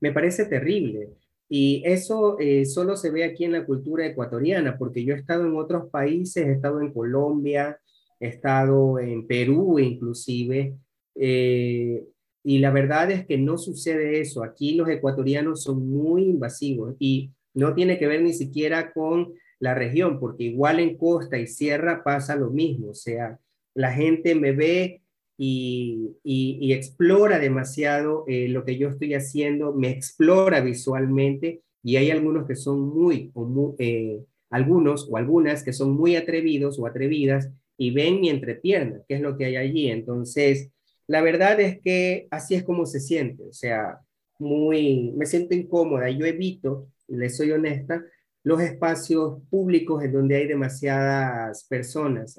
me 0.00 0.10
parece 0.10 0.46
terrible. 0.46 1.10
Y 1.48 1.84
eso 1.84 2.36
eh, 2.40 2.64
solo 2.64 2.96
se 2.96 3.12
ve 3.12 3.22
aquí 3.22 3.44
en 3.44 3.52
la 3.52 3.64
cultura 3.64 4.04
ecuatoriana, 4.04 4.76
porque 4.76 5.04
yo 5.04 5.14
he 5.14 5.18
estado 5.18 5.46
en 5.46 5.54
otros 5.54 5.88
países, 5.88 6.46
he 6.46 6.52
estado 6.52 6.80
en 6.80 6.92
Colombia, 6.92 7.78
he 8.18 8.26
estado 8.26 8.98
en 8.98 9.24
Perú 9.28 9.78
inclusive, 9.78 10.74
eh, 11.14 12.02
y 12.44 12.58
la 12.58 12.70
verdad 12.70 13.10
es 13.10 13.26
que 13.26 13.38
no 13.38 13.56
sucede 13.56 14.20
eso. 14.20 14.44
Aquí 14.44 14.74
los 14.74 14.88
ecuatorianos 14.88 15.62
son 15.62 15.88
muy 15.88 16.24
invasivos 16.24 16.94
y 16.98 17.30
no 17.54 17.74
tiene 17.74 17.98
que 17.98 18.06
ver 18.06 18.22
ni 18.22 18.34
siquiera 18.34 18.92
con 18.92 19.32
la 19.58 19.74
región, 19.74 20.20
porque 20.20 20.44
igual 20.44 20.78
en 20.78 20.98
costa 20.98 21.38
y 21.38 21.46
sierra 21.46 22.04
pasa 22.04 22.36
lo 22.36 22.50
mismo, 22.50 22.90
o 22.90 22.94
sea, 22.94 23.38
la 23.74 23.92
gente 23.92 24.34
me 24.34 24.52
ve 24.52 25.00
y, 25.36 26.16
y, 26.22 26.72
explora 26.72 27.38
demasiado 27.38 28.24
eh, 28.28 28.48
lo 28.48 28.64
que 28.64 28.76
yo 28.78 28.88
estoy 28.88 29.14
haciendo, 29.14 29.72
me 29.72 29.90
explora 29.90 30.60
visualmente 30.60 31.62
y 31.82 31.96
hay 31.96 32.10
algunos 32.10 32.46
que 32.46 32.54
son 32.54 32.80
muy, 32.80 33.32
o 33.34 33.74
eh, 33.78 34.20
algunos 34.50 35.08
o 35.10 35.16
algunas 35.16 35.64
que 35.64 35.72
son 35.72 35.92
muy 35.92 36.14
atrevidos 36.14 36.78
o 36.78 36.86
atrevidas 36.86 37.50
y 37.76 37.90
ven 37.90 38.20
mi 38.20 38.30
entrepierna, 38.30 39.00
que 39.08 39.16
es 39.16 39.20
lo 39.20 39.36
que 39.36 39.46
hay 39.46 39.56
allí. 39.56 39.90
Entonces, 39.90 40.70
la 41.06 41.20
verdad 41.20 41.60
es 41.60 41.80
que 41.80 42.26
así 42.30 42.54
es 42.54 42.62
como 42.62 42.86
se 42.86 43.00
siente, 43.00 43.42
o 43.44 43.52
sea, 43.52 44.00
muy, 44.38 45.12
me 45.16 45.26
siento 45.26 45.54
incómoda. 45.54 46.10
Yo 46.10 46.26
evito, 46.26 46.88
le 47.08 47.28
soy 47.30 47.52
honesta, 47.52 48.04
los 48.42 48.60
espacios 48.60 49.40
públicos 49.50 50.02
en 50.04 50.12
donde 50.12 50.36
hay 50.36 50.46
demasiadas 50.46 51.64
personas. 51.64 52.38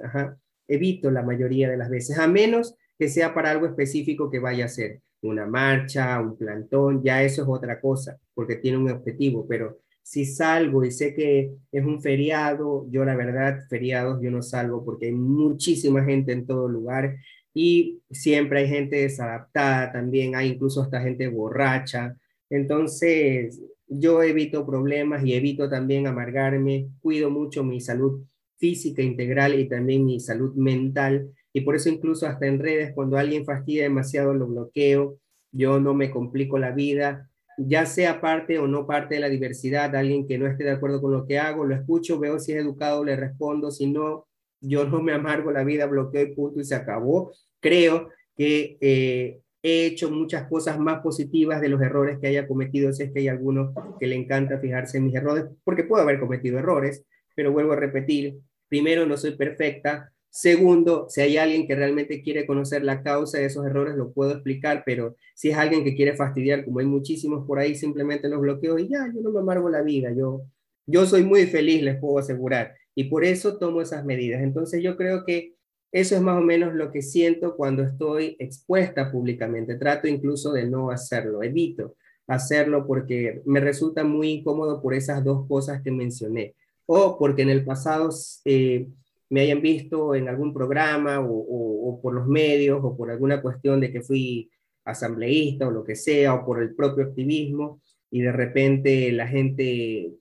Evito 0.68 1.12
la 1.12 1.24
mayoría 1.24 1.70
de 1.70 1.78
las 1.78 1.90
veces, 1.90 2.18
a 2.18 2.28
menos 2.28 2.76
que 2.98 3.10
sea 3.10 3.34
para 3.34 3.52
algo 3.52 3.66
específico 3.66 4.30
que 4.30 4.40
vaya 4.40 4.66
a 4.66 4.70
ser 4.70 5.02
una 5.22 5.46
marcha, 5.46 6.20
un 6.22 6.38
plantón, 6.38 7.04
ya 7.04 7.24
eso 7.24 7.42
es 7.42 7.48
otra 7.48 7.80
cosa, 7.82 8.18
porque 8.34 8.58
tiene 8.58 8.78
un 8.78 8.90
objetivo, 8.90 9.48
pero 9.48 9.80
si 10.04 10.26
salgo 10.26 10.86
y 10.86 10.92
sé 10.92 11.16
que 11.16 11.52
es 11.72 11.84
un 11.84 12.00
feriado, 12.00 12.86
yo 12.92 13.04
la 13.06 13.16
verdad, 13.16 13.62
feriados 13.68 14.22
yo 14.22 14.30
no 14.30 14.44
salgo 14.44 14.86
porque 14.86 15.08
hay 15.08 15.14
muchísima 15.14 16.04
gente 16.04 16.32
en 16.32 16.46
todo 16.46 16.68
lugar 16.68 17.16
y 17.56 18.02
siempre 18.12 18.60
hay 18.60 18.68
gente 18.68 18.98
desadaptada 18.98 19.92
también, 19.92 20.36
hay 20.36 20.50
incluso 20.50 20.82
hasta 20.82 21.02
gente 21.02 21.28
borracha. 21.28 22.16
Entonces, 22.50 23.60
yo 23.88 24.22
evito 24.22 24.66
problemas 24.66 25.26
y 25.26 25.34
evito 25.34 25.70
también 25.70 26.06
amargarme, 26.06 26.90
cuido 27.02 27.32
mucho 27.32 27.64
mi 27.64 27.82
salud 27.82 28.24
física 28.58 29.02
integral 29.02 29.60
y 29.60 29.68
también 29.68 30.06
mi 30.06 30.20
salud 30.20 30.54
mental. 30.56 31.32
Y 31.54 31.62
por 31.62 31.76
eso 31.76 31.90
incluso 31.90 32.28
hasta 32.28 32.46
en 32.46 32.60
redes, 32.60 32.94
cuando 32.94 33.18
alguien 33.18 33.46
fastidia 33.46 33.84
demasiado, 33.84 34.34
lo 34.34 34.48
bloqueo. 34.48 35.18
Yo 35.52 35.80
no 35.80 35.94
me 35.94 36.12
complico 36.12 36.60
la 36.60 36.72
vida 36.72 37.30
ya 37.58 37.86
sea 37.86 38.20
parte 38.22 38.60
o 38.60 38.68
no 38.68 38.86
parte 38.86 39.16
de 39.16 39.22
la 39.22 39.30
diversidad, 39.30 39.96
alguien 39.96 40.28
que 40.28 40.38
no 40.38 40.48
esté 40.48 40.64
de 40.64 40.72
acuerdo 40.72 41.02
con 41.02 41.12
lo 41.12 41.26
que 41.26 41.40
hago, 41.40 41.66
lo 41.66 41.76
escucho, 41.76 42.20
veo 42.20 42.40
si 42.40 42.52
es 42.52 42.60
educado, 42.60 43.04
le 43.04 43.16
respondo, 43.16 43.72
si 43.72 43.88
no, 43.88 44.28
yo 44.62 44.86
no 44.86 45.02
me 45.02 45.14
amargo 45.14 45.52
la 45.52 45.64
vida, 45.64 45.86
bloqueo 45.86 46.24
y 46.24 46.36
punto 46.36 46.60
y 46.60 46.66
se 46.66 46.76
acabó. 46.76 47.34
Creo 47.60 48.10
que 48.36 48.78
eh, 48.82 49.42
he 49.64 49.86
hecho 49.86 50.12
muchas 50.12 50.48
cosas 50.48 50.80
más 50.80 51.02
positivas 51.02 51.62
de 51.62 51.70
los 51.70 51.82
errores 51.82 52.20
que 52.20 52.28
haya 52.28 52.48
cometido, 52.48 52.94
si 52.94 53.04
es 53.04 53.12
que 53.12 53.20
hay 53.20 53.28
alguno 53.28 53.74
que 54.00 54.08
le 54.08 54.16
encanta 54.16 54.60
fijarse 54.60 54.98
en 54.98 55.06
mis 55.06 55.16
errores, 55.16 55.46
porque 55.64 55.84
puedo 55.84 56.04
haber 56.04 56.20
cometido 56.20 56.60
errores, 56.60 57.04
pero 57.36 57.52
vuelvo 57.52 57.74
a 57.74 57.78
repetir, 57.78 58.38
primero 58.70 59.06
no 59.06 59.18
soy 59.18 59.36
perfecta, 59.36 60.12
Segundo, 60.38 61.06
si 61.08 61.22
hay 61.22 61.38
alguien 61.38 61.66
que 61.66 61.76
realmente 61.76 62.22
quiere 62.22 62.46
conocer 62.46 62.84
la 62.84 63.02
causa 63.02 63.38
de 63.38 63.46
esos 63.46 63.66
errores, 63.66 63.96
lo 63.96 64.12
puedo 64.12 64.32
explicar, 64.34 64.84
pero 64.86 65.16
si 65.34 65.52
es 65.52 65.58
alguien 65.58 65.86
que 65.86 65.96
quiere 65.96 66.18
fastidiar, 66.18 66.66
como 66.66 66.80
hay 66.80 66.86
muchísimos 66.86 67.48
por 67.48 67.58
ahí, 67.58 67.74
simplemente 67.74 68.28
los 68.28 68.42
bloqueo 68.42 68.78
y 68.78 68.90
ya, 68.90 69.10
yo 69.16 69.22
no 69.22 69.32
me 69.32 69.40
amargo 69.40 69.70
la 69.70 69.82
vida, 69.82 70.12
yo, 70.12 70.42
yo 70.86 71.06
soy 71.06 71.24
muy 71.24 71.46
feliz, 71.46 71.82
les 71.84 71.98
puedo 72.02 72.20
asegurar, 72.20 72.76
y 72.96 73.06
por 73.06 73.24
eso 73.24 73.58
tomo 73.58 73.82
esas 73.82 74.06
medidas. 74.06 74.42
Entonces 74.42 74.82
yo 74.82 74.98
creo 74.98 75.26
que 75.26 75.54
eso 75.92 76.16
es 76.16 76.22
más 76.22 76.38
o 76.38 76.42
menos 76.42 76.74
lo 76.74 76.92
que 76.92 77.02
siento 77.02 77.56
cuando 77.56 77.84
estoy 77.84 78.36
expuesta 78.40 79.12
públicamente. 79.12 79.76
Trato 79.76 80.08
incluso 80.08 80.52
de 80.52 80.68
no 80.68 80.90
hacerlo, 80.90 81.44
evito 81.44 81.96
hacerlo 82.28 82.88
porque 82.88 83.42
me 83.46 83.60
resulta 83.60 84.04
muy 84.04 84.30
incómodo 84.32 84.82
por 84.82 84.96
esas 84.96 85.24
dos 85.24 85.48
cosas 85.48 85.84
que 85.84 85.92
mencioné, 85.92 86.56
o 86.86 87.18
porque 87.20 87.44
en 87.44 87.50
el 87.50 87.64
pasado... 87.64 88.10
Eh, 88.46 88.88
me 89.30 89.42
hayan 89.42 89.62
visto 89.62 90.16
en 90.16 90.28
algún 90.30 90.54
programa 90.54 91.20
o, 91.20 92.00
por 92.02 92.14
los 92.14 92.28
medios 92.28 92.80
o 92.84 92.96
por 92.96 93.12
alguna 93.12 93.42
cuestión 93.42 93.80
de 93.80 93.92
que 93.92 94.02
fui 94.02 94.50
asambleísta 94.84 95.68
o 95.68 95.72
lo 95.72 95.84
que 95.84 95.96
sea, 95.96 96.36
o 96.36 96.46
por 96.46 96.62
el 96.62 96.76
propio 96.76 97.06
activismo, 97.06 97.82
y 98.12 98.22
de 98.22 98.32
repente 98.32 99.12
la 99.12 99.28
gente 99.28 100.12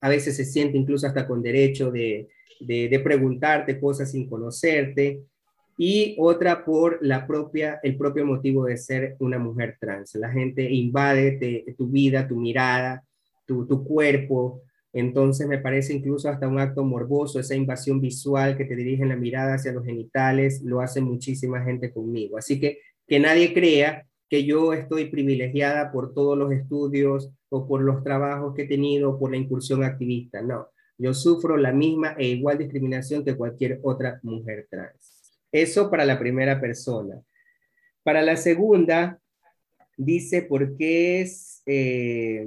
a 0.00 0.08
veces 0.08 0.36
se 0.36 0.44
siente 0.44 0.78
incluso 0.78 1.06
hasta 1.06 1.26
con 1.26 1.42
derecho 1.42 1.90
de, 1.90 2.28
de, 2.60 3.00
preguntarte 3.00 3.80
cosas 3.80 4.10
sin 4.10 4.28
conocerte, 4.28 5.22
y 5.76 6.14
otra 6.18 6.64
por 6.64 6.98
la 7.00 7.26
propia, 7.26 7.80
el 7.82 7.96
propio 7.96 8.26
motivo 8.26 8.66
de 8.66 8.76
ser 8.76 9.16
una 9.18 9.38
mujer 9.38 9.78
trans. 9.80 10.14
La 10.16 10.30
gente 10.30 10.70
invade 10.70 11.74
tu 11.76 11.88
vida, 11.88 12.28
tu 12.28 12.36
mirada, 12.36 13.02
tu, 13.46 13.66
tu 13.66 13.82
cuerpo, 13.82 14.62
entonces 14.92 15.46
me 15.46 15.58
parece 15.58 15.94
incluso 15.94 16.28
hasta 16.28 16.48
un 16.48 16.58
acto 16.58 16.84
morboso, 16.84 17.38
esa 17.38 17.54
invasión 17.54 18.00
visual 18.00 18.56
que 18.56 18.64
te 18.64 18.76
dirige 18.76 19.06
la 19.06 19.16
mirada 19.16 19.54
hacia 19.54 19.72
los 19.72 19.86
genitales, 19.86 20.62
lo 20.62 20.80
hace 20.80 21.00
muchísima 21.00 21.62
gente 21.62 21.92
conmigo. 21.92 22.36
Así 22.36 22.60
que 22.60 22.78
que 23.06 23.18
nadie 23.18 23.52
crea 23.52 24.06
que 24.30 24.44
yo 24.44 24.72
estoy 24.72 25.06
privilegiada 25.06 25.90
por 25.90 26.14
todos 26.14 26.38
los 26.38 26.52
estudios 26.52 27.32
o 27.48 27.66
por 27.66 27.82
los 27.82 28.04
trabajos 28.04 28.54
que 28.54 28.62
he 28.62 28.68
tenido, 28.68 29.18
por 29.18 29.32
la 29.32 29.36
incursión 29.36 29.82
activista. 29.82 30.40
No, 30.40 30.68
yo 30.96 31.12
sufro 31.12 31.56
la 31.56 31.72
misma 31.72 32.14
e 32.16 32.28
igual 32.28 32.56
discriminación 32.56 33.24
que 33.24 33.36
cualquier 33.36 33.80
otra 33.82 34.20
mujer 34.22 34.68
trans. 34.70 35.34
Eso 35.50 35.90
para 35.90 36.04
la 36.04 36.16
primera 36.18 36.60
persona. 36.60 37.20
Para 38.04 38.22
la 38.22 38.36
segunda, 38.36 39.18
dice 39.96 40.42
por 40.42 40.76
qué 40.76 41.22
es... 41.22 41.62
Eh, 41.66 42.46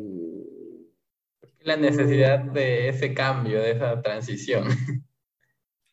la 1.64 1.78
necesidad 1.78 2.40
de 2.40 2.90
ese 2.90 3.14
cambio, 3.14 3.62
de 3.62 3.72
esa 3.72 4.02
transición. 4.02 4.68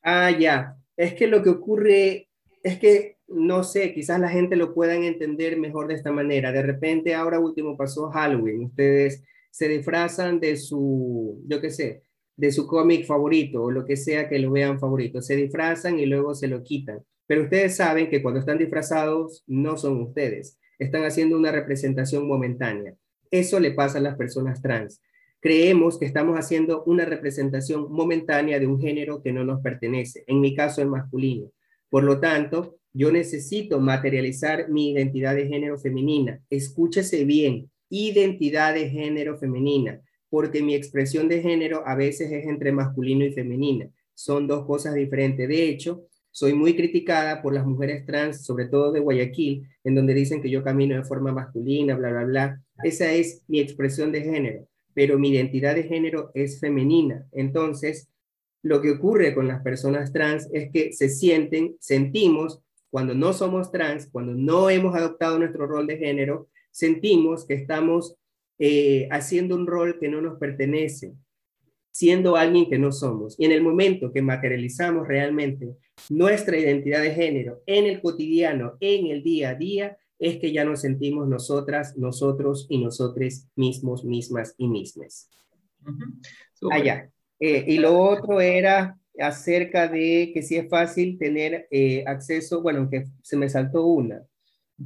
Ah, 0.03 0.31
ya. 0.31 0.77
Es 0.97 1.15
que 1.15 1.27
lo 1.27 1.43
que 1.43 1.51
ocurre 1.51 2.29
es 2.63 2.79
que, 2.79 3.19
no 3.31 3.65
sé, 3.65 3.95
quizás 3.95 4.21
la 4.21 4.29
gente 4.29 4.57
lo 4.57 4.75
puedan 4.75 5.05
entender 5.05 5.59
mejor 5.59 5.89
de 5.89 5.95
esta 5.95 6.13
manera. 6.13 6.53
De 6.53 6.63
repente, 6.63 7.15
ahora 7.15 7.39
último 7.39 7.77
pasó 7.77 8.11
Halloween. 8.11 8.65
Ustedes 8.65 9.23
se 9.51 9.69
disfrazan 9.69 10.41
de 10.41 10.57
su, 10.57 11.43
yo 11.47 11.61
qué 11.61 11.71
sé, 11.71 12.03
de 12.37 12.53
su 12.53 12.67
cómic 12.67 13.07
favorito 13.07 13.63
o 13.63 13.71
lo 13.71 13.85
que 13.85 13.97
sea 13.97 14.29
que 14.29 14.39
lo 14.39 14.51
vean 14.51 14.79
favorito. 14.79 15.23
Se 15.23 15.37
disfrazan 15.37 15.99
y 15.99 16.07
luego 16.07 16.35
se 16.35 16.49
lo 16.49 16.63
quitan. 16.63 17.01
Pero 17.27 17.45
ustedes 17.45 17.77
saben 17.77 18.11
que 18.11 18.23
cuando 18.23 18.41
están 18.41 18.59
disfrazados 18.59 19.45
no 19.47 19.77
son 19.77 20.01
ustedes. 20.03 20.59
Están 20.79 21.05
haciendo 21.05 21.37
una 21.37 21.53
representación 21.53 22.27
momentánea. 22.27 22.95
Eso 23.31 23.61
le 23.61 23.71
pasa 23.71 23.99
a 23.99 24.03
las 24.03 24.17
personas 24.17 24.61
trans 24.61 25.01
creemos 25.41 25.99
que 25.99 26.05
estamos 26.05 26.39
haciendo 26.39 26.85
una 26.85 27.05
representación 27.05 27.91
momentánea 27.91 28.61
de 28.61 28.67
un 28.67 28.81
género 28.81 29.23
que 29.23 29.33
no 29.33 29.43
nos 29.45 29.63
pertenece, 29.63 30.23
en 30.27 30.41
mi 30.41 30.55
caso 30.55 30.83
el 30.83 30.89
masculino. 30.89 31.51
Por 31.89 32.05
lo 32.05 32.21
tanto, 32.21 32.77
yo 32.93 33.13
necesito 33.13 33.81
materializar 33.81 34.69
mi 34.69 34.91
identidad 34.91 35.35
de 35.35 35.47
género 35.47 35.79
femenina. 35.79 36.41
Escúchese 36.51 37.25
bien, 37.25 37.71
identidad 37.89 38.75
de 38.75 38.91
género 38.91 39.39
femenina, 39.39 40.01
porque 40.29 40.63
mi 40.63 40.75
expresión 40.75 41.29
de 41.29 41.43
género 41.43 41.87
a 41.87 41.95
veces 41.95 42.33
es 42.33 42.47
entre 42.47 42.73
masculino 42.73 43.25
y 43.25 43.33
femenina. 43.33 43.89
Son 44.15 44.47
dos 44.47 44.67
cosas 44.67 44.95
diferentes. 44.95 45.49
De 45.49 45.69
hecho, 45.69 46.05
soy 46.31 46.55
muy 46.55 46.75
criticada 46.75 47.43
por 47.43 47.55
las 47.55 47.67
mujeres 47.67 48.07
trans, 48.07 48.45
sobre 48.45 48.67
todo 48.67 48.93
de 48.93 49.01
Guayaquil, 49.01 49.67
en 49.85 49.95
donde 49.95 50.15
dicen 50.15 50.41
que 50.41 50.51
yo 50.51 50.63
camino 50.63 50.97
de 50.97 51.05
forma 51.05 51.33
masculina, 51.33 51.97
bla, 51.97 52.11
bla, 52.11 52.25
bla. 52.25 52.63
Esa 52.85 53.13
es 53.13 53.43
mi 53.49 53.61
expresión 53.61 54.13
de 54.13 54.23
género 54.23 54.71
pero 54.95 55.19
mi 55.19 55.31
identidad 55.31 55.75
de 55.75 55.85
género 55.85 56.31
es 56.35 56.61
femenina. 56.61 57.27
Entonces, 57.33 58.09
lo 58.63 58.83
que 58.83 58.91
ocurre 58.91 59.35
con 59.35 59.49
las 59.49 59.63
personas 59.63 60.13
trans 60.13 60.49
es 60.53 60.71
que 60.73 60.93
se 60.93 61.09
sienten, 61.09 61.77
sentimos, 61.81 62.61
cuando 62.91 63.15
no 63.15 63.33
somos 63.33 63.71
trans, 63.71 64.09
cuando 64.11 64.35
no 64.35 64.69
hemos 64.69 64.95
adoptado 64.95 65.39
nuestro 65.39 65.67
rol 65.67 65.87
de 65.87 65.97
género, 65.97 66.49
sentimos 66.71 67.47
que 67.47 67.55
estamos 67.55 68.17
eh, 68.59 69.09
haciendo 69.11 69.55
un 69.55 69.67
rol 69.67 69.99
que 69.99 70.09
no 70.09 70.21
nos 70.21 70.39
pertenece, 70.39 71.15
siendo 71.91 72.37
alguien 72.37 72.69
que 72.69 72.79
no 72.79 72.93
somos. 72.93 73.37
Y 73.39 73.47
en 73.47 73.53
el 73.53 73.63
momento 73.63 74.13
que 74.13 74.23
materializamos 74.23 75.07
realmente 75.07 75.77
nuestra 76.09 76.59
identidad 76.59 77.03
de 77.03 77.15
género 77.15 77.63
en 77.67 77.87
el 77.87 78.01
cotidiano, 78.01 78.77
en 78.81 79.07
el 79.07 79.23
día 79.23 79.51
a 79.51 79.55
día, 79.55 79.97
es 80.19 80.37
que 80.39 80.53
ya 80.53 80.65
nos 80.65 80.83
sentimos 80.83 81.27
nosotras, 81.29 81.97
nosotros 81.97 82.67
y 82.69 82.79
nosotros 82.79 83.47
mismos, 83.57 84.05
mismas 84.05 84.55
y 84.59 84.69
mismas. 84.69 85.31
Allá. 86.71 87.05
Ah, 87.07 87.11
eh, 87.41 87.65
y 87.67 87.79
lo 87.79 87.99
otro 87.99 88.39
era 88.41 89.00
acerca 89.19 89.89
de 89.89 90.31
que 90.33 90.43
si 90.43 90.57
es 90.57 90.69
fácil 90.69 91.19
tener 91.19 91.67
eh, 91.71 92.05
acceso, 92.07 92.63
bueno, 92.63 92.89
que 92.89 93.05
se 93.23 93.37
me 93.37 93.49
saltó 93.49 93.87
una. 93.87 94.23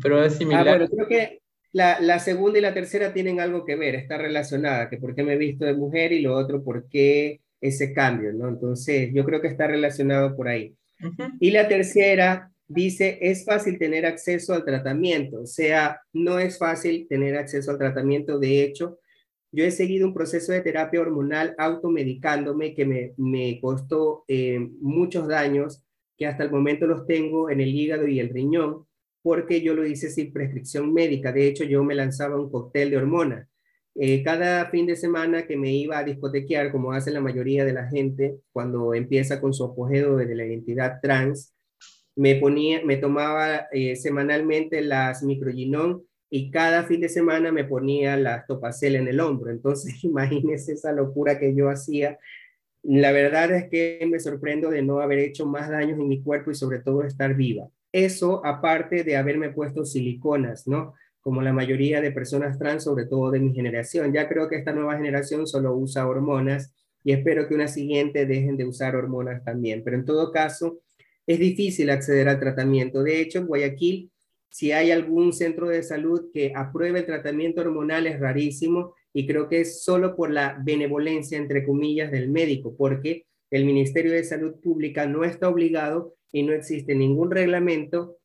Pero 0.03 0.25
es 0.25 0.35
similar. 0.35 0.67
Ah, 0.67 0.71
bueno, 0.77 0.89
creo 0.89 1.09
que 1.09 1.43
la, 1.73 2.01
la, 2.01 2.19
segunda 2.19 2.59
y 2.59 2.63
la 2.63 2.75
tercera 2.75 3.13
tienen 3.13 3.41
algo 3.41 3.65
que 3.65 3.77
ver, 3.77 3.95
está 3.95 4.19
relacionada, 4.19 4.89
que 4.89 4.99
por 4.99 5.15
qué 5.15 5.23
me 5.23 5.35
he 5.35 5.39
visto 5.39 5.65
de 5.65 5.75
mujer 5.75 6.13
y 6.13 6.21
lo 6.21 6.35
otro, 6.35 6.63
por 6.63 6.89
qué 6.89 7.41
ese 7.61 7.93
cambio, 7.93 8.33
¿no? 8.33 8.49
Entonces, 8.49 9.11
yo 9.13 9.25
creo 9.25 9.41
que 9.41 9.49
está 9.49 9.67
relacionado 9.67 10.37
por 10.37 10.49
ahí. 10.49 10.77
Y 11.41 11.51
la 11.51 11.67
tercera 11.67 12.51
dice, 12.67 13.19
es 13.21 13.45
fácil 13.45 13.79
tener 13.79 14.07
acceso 14.07 14.55
al 14.55 14.65
tratamiento, 14.65 15.43
o 15.43 15.47
sea, 15.47 16.01
no 16.13 16.39
es 16.39 16.59
fácil 16.59 17.07
tener 17.09 17.37
acceso 17.37 17.71
al 17.71 17.79
tratamiento. 17.79 18.39
De 18.39 18.63
hecho, 18.63 18.99
yo 19.55 19.65
he 19.65 19.71
seguido 19.71 20.07
un 20.07 20.15
proceso 20.15 20.53
de 20.53 20.61
terapia 20.63 21.01
hormonal 21.01 21.55
automedicándome 21.59 22.75
que 22.75 22.85
me, 22.85 23.13
me 23.17 23.61
costó 23.61 24.25
eh, 24.29 24.59
muchos 24.81 25.29
daños, 25.29 25.83
que 26.19 26.27
hasta 26.27 26.45
el 26.45 26.51
momento 26.51 26.87
los 26.87 27.07
tengo 27.07 27.51
en 27.51 27.61
el 27.61 27.69
hígado 27.75 28.07
y 28.09 28.19
el 28.21 28.31
riñón, 28.31 28.87
porque 29.23 29.63
yo 29.63 29.75
lo 29.75 29.87
hice 29.87 30.11
sin 30.11 30.33
prescripción 30.33 30.93
médica. 30.93 31.33
De 31.33 31.47
hecho, 31.47 31.65
yo 31.65 31.85
me 31.85 31.95
lanzaba 31.95 32.41
un 32.41 32.51
cóctel 32.51 32.91
de 32.91 32.97
hormonas. 32.99 33.49
eh, 33.97 34.23
cada 34.25 34.67
fin 34.71 34.87
de 34.87 34.97
semana 34.97 35.47
que 35.47 35.57
me 35.57 35.73
iba 35.73 35.99
a 35.99 36.05
discotequear, 36.05 36.73
como 36.73 36.93
hace 36.93 37.13
la 37.13 37.21
mayoría 37.21 37.65
de 37.65 37.73
la 37.73 37.89
gente 37.89 38.39
cuando 38.53 38.93
empieza 38.93 39.41
con 39.41 39.55
su 39.55 39.65
apogeo 39.65 40.17
de 40.17 40.35
la 40.35 40.45
identidad 40.45 40.99
trans, 41.01 41.55
me 42.17 42.37
ponía, 42.37 42.85
me 42.85 42.97
tomaba 42.97 43.69
eh, 43.73 43.97
semanalmente 43.97 44.81
las 44.83 45.23
microginón 45.23 46.05
y 46.31 46.51
cada 46.51 46.85
fin 46.85 47.01
de 47.01 47.09
semana 47.09 47.53
me 47.53 47.65
ponía 47.65 48.17
la 48.17 48.45
topacel 48.47 48.97
en 48.97 49.09
el 49.09 49.21
hombro. 49.21 49.51
Entonces, 49.51 49.95
imagínense 50.05 50.73
esa 50.73 50.93
locura 50.93 51.39
que 51.39 51.55
yo 51.55 51.69
hacía. 51.69 52.19
La 52.83 53.13
verdad 53.13 53.51
es 53.53 53.69
que 53.71 54.07
me 54.11 54.21
sorprendo 54.21 54.71
de 54.71 54.83
no 54.83 55.01
haber 55.01 55.19
hecho 55.21 55.47
más 55.47 55.71
daños 55.71 55.99
en 55.99 56.09
mi 56.09 56.23
cuerpo 56.23 56.51
y 56.51 56.55
sobre 56.55 56.81
todo 56.81 57.03
estar 57.03 57.35
viva. 57.35 57.69
Eso 57.93 58.45
aparte 58.45 59.05
de 59.05 59.17
haberme 59.17 59.51
puesto 59.51 59.85
siliconas, 59.85 60.67
¿no? 60.67 60.95
Como 61.21 61.41
la 61.41 61.53
mayoría 61.53 62.01
de 62.01 62.11
personas 62.11 62.59
trans, 62.59 62.85
sobre 62.85 63.07
todo 63.07 63.31
de 63.31 63.41
mi 63.41 63.55
generación. 63.55 64.13
Ya 64.13 64.29
creo 64.29 64.49
que 64.49 64.57
esta 64.57 64.73
nueva 64.73 64.97
generación 64.97 65.47
solo 65.47 65.75
usa 65.75 66.07
hormonas 66.07 66.75
y 67.05 67.13
espero 67.13 67.47
que 67.47 67.55
una 67.55 67.69
siguiente 67.69 68.27
dejen 68.27 68.57
de 68.57 68.67
usar 68.67 68.97
hormonas 68.97 69.45
también. 69.45 69.83
Pero 69.85 69.97
en 69.97 70.05
todo 70.05 70.33
caso, 70.33 70.81
es 71.27 71.39
difícil 71.39 71.91
acceder 71.91 72.29
al 72.29 72.41
tratamiento. 72.41 73.03
De 73.03 73.21
hecho, 73.21 73.47
Guayaquil, 73.47 74.11
si 74.55 74.71
hay 74.71 74.93
algún 74.93 75.33
centro 75.33 75.67
de 75.67 75.83
salud 75.83 76.31
que 76.33 76.53
apruebe 76.55 77.01
el 77.01 77.07
tratamiento 77.07 77.61
hormonal, 77.61 78.07
es 78.07 78.21
rarísimo 78.21 78.95
y 79.13 79.27
creo 79.27 79.49
que 79.49 79.63
es 79.63 79.83
solo 79.83 80.15
por 80.15 80.31
la 80.31 80.57
benevolencia, 80.63 81.39
entre 81.39 81.67
comillas, 81.67 82.13
del 82.13 82.31
médico, 82.31 82.77
porque 82.77 83.27
el 83.51 83.65
Ministerio 83.65 84.13
de 84.13 84.23
Salud 84.23 84.61
Pública 84.63 85.07
no 85.07 85.25
está 85.25 85.49
obligado 85.49 86.15
y 86.31 86.45
no 86.45 86.53
existe 86.53 86.95
ningún 86.95 87.33
reglamento 87.33 88.19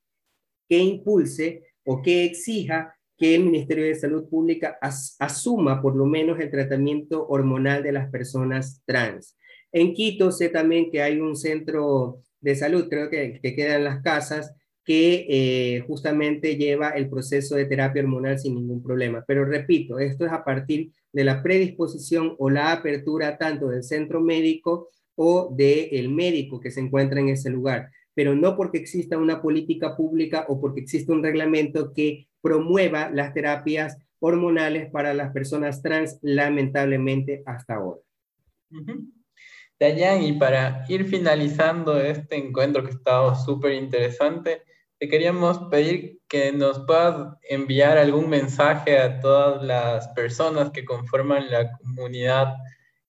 que 0.68 0.78
impulse 0.78 1.64
o 1.84 2.04
que 2.04 2.26
exija 2.26 2.96
que 3.18 3.34
el 3.34 3.46
Ministerio 3.46 3.86
de 3.86 3.96
Salud 3.96 4.30
Pública 4.30 4.78
asuma 4.82 5.82
por 5.82 5.96
lo 5.96 6.06
menos 6.06 6.40
el 6.40 6.52
tratamiento 6.52 7.28
hormonal 7.28 7.82
de 7.82 7.94
las 7.94 8.12
personas 8.12 8.84
trans. 8.86 9.36
En 9.72 9.96
Quito 9.96 10.32
sé 10.32 10.50
también 10.50 10.92
que 10.92 11.02
hay 11.02 11.20
un 11.20 11.36
centro 11.36 12.22
de 12.40 12.56
salud, 12.56 12.88
creo 12.88 13.10
que, 13.10 13.40
que 13.42 13.56
queda 13.56 13.78
en 13.78 13.84
las 13.84 14.04
casas, 14.04 14.54
que 14.90 15.28
eh, 15.30 15.82
justamente 15.82 16.56
lleva 16.56 16.90
el 16.90 17.12
proceso 17.12 17.56
de 17.56 17.66
terapia 17.66 18.02
hormonal 18.02 18.40
sin 18.40 18.56
ningún 18.56 18.82
problema. 18.82 19.24
Pero 19.28 19.46
repito, 19.46 20.00
esto 20.00 20.26
es 20.26 20.32
a 20.32 20.44
partir 20.44 20.90
de 21.14 21.24
la 21.24 21.44
predisposición 21.44 22.34
o 22.40 22.50
la 22.50 22.72
apertura 22.72 23.38
tanto 23.38 23.68
del 23.68 23.84
centro 23.84 24.20
médico 24.20 24.88
o 25.14 25.54
del 25.56 26.10
médico 26.10 26.60
que 26.60 26.72
se 26.72 26.80
encuentra 26.80 27.20
en 27.20 27.30
ese 27.30 27.52
lugar, 27.52 27.92
pero 28.16 28.34
no 28.34 28.58
porque 28.58 28.80
exista 28.80 29.20
una 29.20 29.44
política 29.44 29.96
pública 29.96 30.46
o 30.48 30.60
porque 30.60 30.82
exista 30.82 31.14
un 31.14 31.22
reglamento 31.22 31.94
que 31.94 32.28
promueva 32.42 33.12
las 33.12 33.32
terapias 33.36 33.96
hormonales 34.18 34.90
para 34.90 35.14
las 35.14 35.32
personas 35.32 35.84
trans, 35.84 36.18
lamentablemente 36.24 37.44
hasta 37.46 37.76
ahora. 37.76 38.02
Dayan, 39.80 40.24
y 40.24 40.34
para 40.34 40.84
ir 40.90 41.06
finalizando 41.06 42.02
este 42.02 42.38
encuentro 42.38 42.82
que 42.82 42.90
ha 42.90 42.96
estado 42.96 43.36
súper 43.36 43.74
interesante, 43.74 44.64
te 45.00 45.08
queríamos 45.08 45.58
pedir 45.72 46.20
que 46.28 46.52
nos 46.52 46.80
puedas 46.80 47.38
enviar 47.50 47.98
algún 47.98 48.30
mensaje 48.30 49.00
a 49.00 49.22
todas 49.22 49.64
las 49.64 50.10
personas 50.10 50.72
que 50.72 50.84
conforman 50.84 51.50
la 51.50 51.72
comunidad 51.78 52.56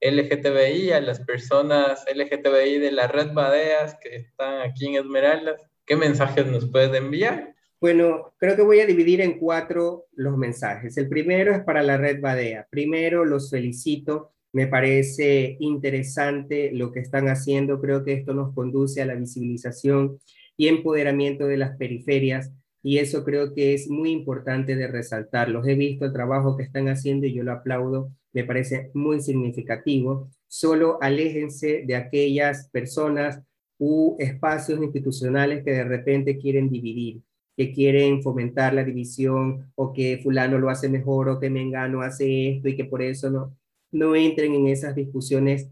LGTBI, 0.00 0.92
a 0.92 1.00
las 1.00 1.20
personas 1.20 2.04
LGTBI 2.14 2.78
de 2.78 2.92
la 2.92 3.08
red 3.08 3.32
Badeas 3.32 3.96
que 4.00 4.14
están 4.14 4.60
aquí 4.60 4.86
en 4.86 4.94
Esmeraldas. 4.94 5.60
¿Qué 5.84 5.96
mensajes 5.96 6.46
nos 6.46 6.70
puedes 6.70 6.94
enviar? 6.94 7.56
Bueno, 7.80 8.34
creo 8.38 8.54
que 8.54 8.62
voy 8.62 8.78
a 8.80 8.86
dividir 8.86 9.20
en 9.20 9.38
cuatro 9.38 10.06
los 10.12 10.36
mensajes. 10.36 10.96
El 10.96 11.08
primero 11.08 11.52
es 11.52 11.64
para 11.64 11.82
la 11.82 11.96
red 11.96 12.20
Badea. 12.20 12.68
Primero, 12.70 13.24
los 13.24 13.50
felicito 13.50 14.32
me 14.52 14.66
parece 14.66 15.56
interesante 15.60 16.70
lo 16.72 16.92
que 16.92 17.00
están 17.00 17.28
haciendo. 17.28 17.80
Creo 17.80 18.04
que 18.04 18.12
esto 18.12 18.32
nos 18.32 18.54
conduce 18.54 19.02
a 19.02 19.06
la 19.06 19.14
visibilización 19.14 20.20
y 20.60 20.68
empoderamiento 20.68 21.46
de 21.46 21.56
las 21.56 21.74
periferias 21.78 22.52
y 22.82 22.98
eso 22.98 23.24
creo 23.24 23.54
que 23.54 23.72
es 23.72 23.88
muy 23.88 24.10
importante 24.10 24.76
de 24.76 24.88
resaltar. 24.88 25.48
Los 25.48 25.66
he 25.66 25.74
visto 25.74 26.04
el 26.04 26.12
trabajo 26.12 26.54
que 26.54 26.64
están 26.64 26.88
haciendo 26.88 27.26
y 27.26 27.32
yo 27.32 27.42
lo 27.42 27.52
aplaudo. 27.52 28.12
Me 28.34 28.44
parece 28.44 28.90
muy 28.92 29.22
significativo. 29.22 30.28
Solo 30.48 30.98
aléjense 31.00 31.84
de 31.86 31.96
aquellas 31.96 32.68
personas 32.68 33.40
u 33.78 34.16
espacios 34.18 34.82
institucionales 34.82 35.64
que 35.64 35.70
de 35.70 35.84
repente 35.84 36.36
quieren 36.36 36.68
dividir 36.68 37.22
que 37.56 37.72
quieren 37.72 38.22
fomentar 38.22 38.74
la 38.74 38.84
división 38.84 39.72
o 39.74 39.94
que 39.94 40.20
fulano 40.22 40.58
lo 40.58 40.68
hace 40.68 40.90
mejor 40.90 41.30
o 41.30 41.40
que 41.40 41.50
Mengano 41.50 42.02
hace 42.02 42.50
esto 42.50 42.68
y 42.68 42.76
que 42.76 42.84
por 42.84 43.00
eso 43.02 43.30
no 43.30 43.56
no 43.92 44.14
entren 44.14 44.54
en 44.54 44.66
esas 44.68 44.94
discusiones 44.94 45.70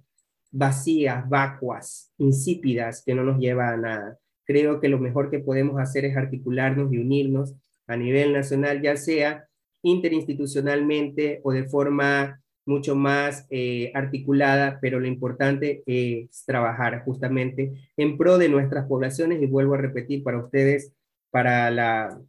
vacías, 0.50 1.28
vacuas, 1.28 2.10
insípidas, 2.18 3.02
que 3.04 3.14
no 3.14 3.22
nos 3.22 3.38
lleva 3.38 3.68
a 3.68 3.76
nada. 3.76 4.18
Creo 4.48 4.80
que 4.80 4.88
lo 4.88 4.98
mejor 4.98 5.30
que 5.30 5.38
podemos 5.38 5.78
hacer 5.78 6.04
es 6.06 6.16
articularnos 6.16 6.92
y 6.92 6.98
unirnos 6.98 7.54
a 7.86 7.96
nivel 7.96 8.32
nacional, 8.32 8.82
ya 8.82 8.96
sea 8.96 9.46
interinstitucionalmente 9.82 11.40
o 11.44 11.52
de 11.52 11.64
forma 11.68 12.42
mucho 12.68 12.94
más 12.94 13.46
eh, 13.50 13.90
articulada, 13.94 14.78
pero 14.80 15.00
lo 15.00 15.06
importante 15.06 15.82
es 15.86 16.44
trabajar 16.44 17.02
justamente 17.04 17.72
en 17.96 18.16
pro 18.18 18.38
de 18.38 18.48
nuestras 18.48 18.86
poblaciones. 18.86 19.42
Y 19.42 19.46
vuelvo 19.46 19.74
a 19.74 19.78
repetir 19.78 20.22
para 20.22 20.38
ustedes, 20.38 20.92
para 21.30 21.70
la, 21.70 22.20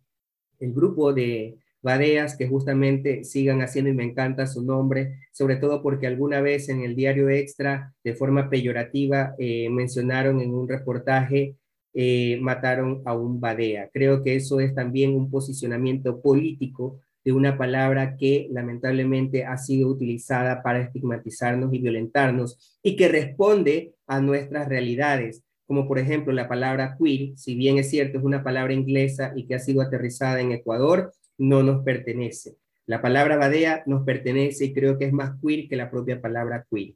el 0.59 0.73
grupo 0.73 1.13
de 1.13 1.57
Badeas, 1.81 2.35
que 2.35 2.47
justamente 2.47 3.23
sigan 3.23 3.61
haciendo 3.61 3.91
y 3.91 3.93
me 3.93 4.03
encanta 4.03 4.47
su 4.47 4.63
nombre, 4.63 5.19
sobre 5.31 5.55
todo 5.55 5.81
porque 5.81 6.07
alguna 6.07 6.41
vez 6.41 6.67
en 6.69 6.81
el 6.81 6.95
diario 6.95 7.29
Extra, 7.29 7.93
de 8.03 8.13
forma 8.13 8.49
peyorativa, 8.49 9.35
eh, 9.39 9.69
mencionaron 9.69 10.41
en 10.41 10.53
un 10.53 10.67
reportaje, 10.67 11.55
eh, 12.01 12.39
mataron 12.39 13.01
a 13.03 13.13
un 13.13 13.41
Badea. 13.41 13.89
Creo 13.91 14.23
que 14.23 14.37
eso 14.37 14.61
es 14.61 14.73
también 14.73 15.13
un 15.13 15.29
posicionamiento 15.29 16.21
político 16.21 17.01
de 17.25 17.33
una 17.33 17.57
palabra 17.57 18.15
que 18.15 18.47
lamentablemente 18.51 19.43
ha 19.43 19.57
sido 19.57 19.89
utilizada 19.89 20.63
para 20.63 20.79
estigmatizarnos 20.79 21.73
y 21.73 21.79
violentarnos 21.79 22.79
y 22.81 22.95
que 22.95 23.09
responde 23.09 23.95
a 24.07 24.21
nuestras 24.21 24.69
realidades 24.69 25.43
como 25.67 25.89
por 25.89 25.99
ejemplo 25.99 26.31
la 26.31 26.47
palabra 26.47 26.95
queer, 26.97 27.37
si 27.37 27.53
bien 27.53 27.77
es 27.77 27.89
cierto, 27.89 28.17
es 28.17 28.23
una 28.23 28.45
palabra 28.45 28.73
inglesa 28.73 29.33
y 29.35 29.45
que 29.45 29.55
ha 29.55 29.59
sido 29.59 29.81
aterrizada 29.81 30.39
en 30.39 30.53
Ecuador, 30.53 31.13
no 31.37 31.61
nos 31.63 31.83
pertenece. 31.83 32.55
La 32.87 33.01
palabra 33.01 33.35
badea 33.35 33.83
nos 33.85 34.05
pertenece 34.05 34.65
y 34.65 34.73
creo 34.73 34.97
que 34.97 35.05
es 35.05 35.13
más 35.13 35.33
queer 35.39 35.67
que 35.67 35.75
la 35.75 35.91
propia 35.91 36.21
palabra 36.21 36.65
queer. 36.71 36.95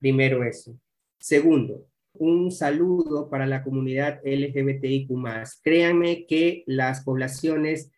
Primero 0.00 0.42
eso. 0.42 0.76
Segundo, 1.18 1.86
un 2.18 2.50
saludo 2.50 3.28
para 3.28 3.46
la 3.46 3.62
comunidad 3.62 4.20
LGBTIQ+. 4.24 5.10
Créanme 5.62 6.26
que 6.26 6.64
las 6.66 7.02
poblaciones 7.02 7.90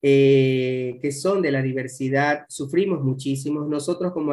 eh, 0.00 1.00
que 1.02 1.10
son 1.10 1.42
de 1.42 1.50
la 1.50 1.60
diversidad 1.60 2.46
sufrimos 2.48 3.02
muchísimo. 3.02 3.64
Nosotros 3.64 4.12
como, 4.12 4.32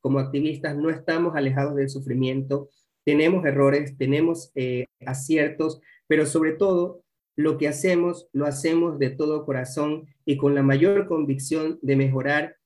como 0.00 0.18
activistas 0.18 0.76
no 0.76 0.90
estamos 0.90 1.36
alejados 1.36 1.76
del 1.76 1.88
sufrimiento. 1.88 2.68
Tenemos 3.04 3.44
errores, 3.46 3.96
tenemos 3.96 4.50
eh, 4.54 4.86
aciertos, 5.06 5.80
pero 6.08 6.26
sobre 6.26 6.52
todo 6.52 7.02
lo 7.36 7.58
que 7.58 7.68
hacemos, 7.68 8.28
lo 8.32 8.46
hacemos 8.46 8.98
de 8.98 9.10
todo 9.10 9.44
corazón 9.46 10.08
y 10.24 10.36
con 10.36 10.56
la 10.56 10.64
mayor 10.64 11.06
convicción 11.06 11.78
de 11.82 11.94
mejorar 11.94 12.56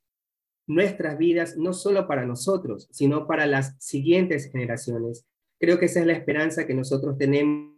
nuestras 0.66 1.18
vidas, 1.18 1.58
no 1.58 1.74
solo 1.74 2.06
para 2.06 2.24
nosotros, 2.24 2.88
sino 2.90 3.26
para 3.26 3.46
las 3.46 3.76
siguientes 3.78 4.50
generaciones. 4.50 5.26
Creo 5.62 5.78
que 5.78 5.86
esa 5.86 6.00
es 6.00 6.06
la 6.06 6.14
esperanza 6.14 6.66
que 6.66 6.74
nosotros 6.74 7.16
tenemos 7.16 7.70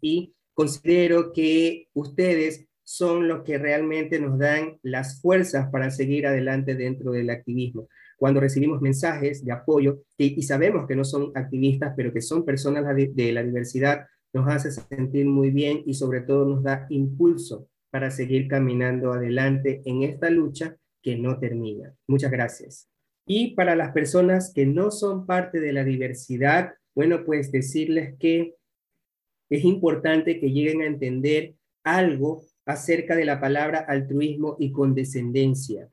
y 0.00 0.34
considero 0.52 1.32
que 1.32 1.86
ustedes 1.94 2.66
son 2.82 3.28
los 3.28 3.44
que 3.44 3.56
realmente 3.56 4.18
nos 4.18 4.36
dan 4.36 4.76
las 4.82 5.20
fuerzas 5.20 5.70
para 5.70 5.92
seguir 5.92 6.26
adelante 6.26 6.74
dentro 6.74 7.12
del 7.12 7.30
activismo. 7.30 7.86
Cuando 8.18 8.40
recibimos 8.40 8.82
mensajes 8.82 9.44
de 9.44 9.52
apoyo 9.52 10.02
y, 10.18 10.42
sabemos 10.42 10.88
que 10.88 10.96
no 10.96 11.04
son 11.04 11.30
activistas, 11.36 11.94
pero 11.96 12.12
que 12.12 12.20
son 12.20 12.44
personas 12.44 12.84
de 12.96 13.32
la 13.32 13.44
diversidad, 13.44 14.08
nos 14.32 14.48
hace 14.48 14.72
sentir 14.72 15.24
muy 15.24 15.50
bien 15.50 15.84
y 15.86 15.94
sobre 15.94 16.22
todo 16.22 16.46
nos 16.46 16.64
da 16.64 16.88
impulso 16.90 17.68
para 17.90 18.10
seguir 18.10 18.48
caminando 18.48 19.12
adelante 19.12 19.82
en 19.84 20.02
esta 20.02 20.30
lucha 20.30 20.76
que 21.00 21.16
no 21.16 21.38
termina. 21.38 21.94
Muchas 22.08 22.32
gracias. 22.32 22.88
Y 23.26 23.54
para 23.54 23.74
las 23.74 23.92
personas 23.92 24.52
que 24.54 24.66
no 24.66 24.92
son 24.92 25.26
parte 25.26 25.58
de 25.58 25.72
la 25.72 25.82
diversidad, 25.82 26.74
bueno, 26.94 27.24
pues 27.24 27.50
decirles 27.50 28.14
que 28.18 28.54
es 29.50 29.64
importante 29.64 30.38
que 30.38 30.52
lleguen 30.52 30.82
a 30.82 30.86
entender 30.86 31.54
algo 31.84 32.44
acerca 32.64 33.16
de 33.16 33.24
la 33.24 33.40
palabra 33.40 33.80
altruismo 33.80 34.56
y 34.58 34.72
condescendencia. 34.72 35.88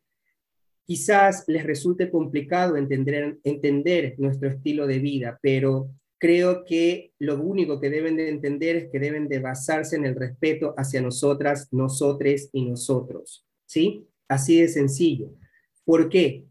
Quizás 0.86 1.46
les 1.48 1.64
resulte 1.64 2.12
complicado 2.12 2.78
entender, 2.78 3.38
entender 3.44 4.16
nuestro 4.18 4.50
estilo 4.50 4.86
de 4.86 5.00
vida, 5.00 5.40
pero 5.42 5.90
creo 6.20 6.64
que 6.66 7.14
lo 7.20 7.42
único 7.42 7.80
que 7.80 7.90
deben 7.90 8.16
de 8.16 8.30
entender 8.30 8.76
es 8.76 8.92
que 8.92 9.00
deben 9.00 9.28
de 9.28 9.40
basarse 9.40 9.96
en 9.96 10.06
el 10.06 10.16
respeto 10.16 10.74
hacia 10.78 11.02
nosotras, 11.02 11.68
nosotres 11.72 12.50
y 12.54 12.66
nosotros, 12.66 13.46
¿sí? 13.66 14.08
Así 14.28 14.62
de 14.62 14.68
sencillo. 14.68 15.34
¿Por 15.86 16.10
qué? 16.10 16.46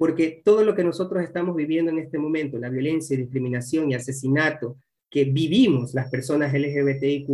Porque 0.00 0.40
todo 0.42 0.64
lo 0.64 0.74
que 0.74 0.82
nosotros 0.82 1.22
estamos 1.22 1.54
viviendo 1.54 1.90
en 1.90 1.98
este 1.98 2.16
momento, 2.16 2.58
la 2.58 2.70
violencia, 2.70 3.18
discriminación 3.18 3.90
y 3.90 3.94
asesinato 3.94 4.78
que 5.10 5.24
vivimos 5.24 5.92
las 5.92 6.10
personas 6.10 6.54
LGBTIQ+, 6.54 7.28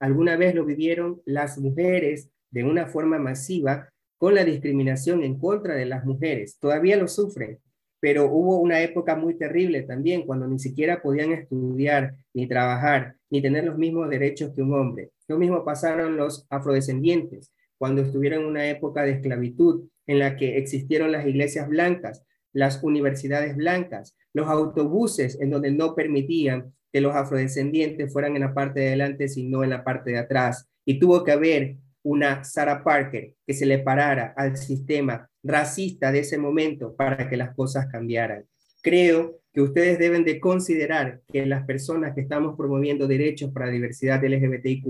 alguna 0.00 0.36
vez 0.36 0.52
lo 0.56 0.64
vivieron 0.64 1.22
las 1.26 1.58
mujeres 1.58 2.28
de 2.50 2.64
una 2.64 2.86
forma 2.86 3.20
masiva 3.20 3.88
con 4.18 4.34
la 4.34 4.44
discriminación 4.44 5.22
en 5.22 5.38
contra 5.38 5.76
de 5.76 5.86
las 5.86 6.04
mujeres. 6.04 6.58
Todavía 6.58 6.96
lo 6.96 7.06
sufren, 7.06 7.60
pero 8.00 8.26
hubo 8.32 8.58
una 8.58 8.82
época 8.82 9.14
muy 9.14 9.34
terrible 9.34 9.82
también 9.82 10.26
cuando 10.26 10.48
ni 10.48 10.58
siquiera 10.58 11.00
podían 11.02 11.30
estudiar, 11.30 12.16
ni 12.34 12.48
trabajar, 12.48 13.14
ni 13.30 13.40
tener 13.40 13.62
los 13.62 13.78
mismos 13.78 14.10
derechos 14.10 14.50
que 14.56 14.62
un 14.62 14.74
hombre. 14.74 15.10
Lo 15.28 15.38
mismo 15.38 15.64
pasaron 15.64 16.16
los 16.16 16.48
afrodescendientes 16.50 17.52
cuando 17.82 18.02
estuvieron 18.02 18.42
en 18.42 18.46
una 18.46 18.70
época 18.70 19.02
de 19.02 19.10
esclavitud 19.10 19.88
en 20.06 20.20
la 20.20 20.36
que 20.36 20.56
existieron 20.56 21.10
las 21.10 21.26
iglesias 21.26 21.68
blancas, 21.68 22.24
las 22.52 22.80
universidades 22.84 23.56
blancas, 23.56 24.16
los 24.32 24.46
autobuses 24.46 25.40
en 25.40 25.50
donde 25.50 25.72
no 25.72 25.96
permitían 25.96 26.72
que 26.92 27.00
los 27.00 27.12
afrodescendientes 27.16 28.12
fueran 28.12 28.36
en 28.36 28.42
la 28.42 28.54
parte 28.54 28.78
de 28.78 28.86
adelante, 28.86 29.26
sino 29.26 29.64
en 29.64 29.70
la 29.70 29.82
parte 29.82 30.12
de 30.12 30.18
atrás. 30.18 30.68
Y 30.84 31.00
tuvo 31.00 31.24
que 31.24 31.32
haber 31.32 31.74
una 32.04 32.44
Sarah 32.44 32.84
Parker 32.84 33.34
que 33.44 33.52
se 33.52 33.66
le 33.66 33.80
parara 33.80 34.32
al 34.36 34.56
sistema 34.56 35.28
racista 35.42 36.12
de 36.12 36.20
ese 36.20 36.38
momento 36.38 36.94
para 36.94 37.28
que 37.28 37.36
las 37.36 37.52
cosas 37.52 37.88
cambiaran. 37.90 38.44
Creo 38.80 39.40
que 39.52 39.60
ustedes 39.60 39.98
deben 39.98 40.22
de 40.22 40.38
considerar 40.38 41.20
que 41.32 41.44
las 41.46 41.66
personas 41.66 42.14
que 42.14 42.20
estamos 42.20 42.56
promoviendo 42.56 43.08
derechos 43.08 43.50
para 43.52 43.66
la 43.66 43.72
diversidad 43.72 44.22
LGBTIQ+, 44.22 44.86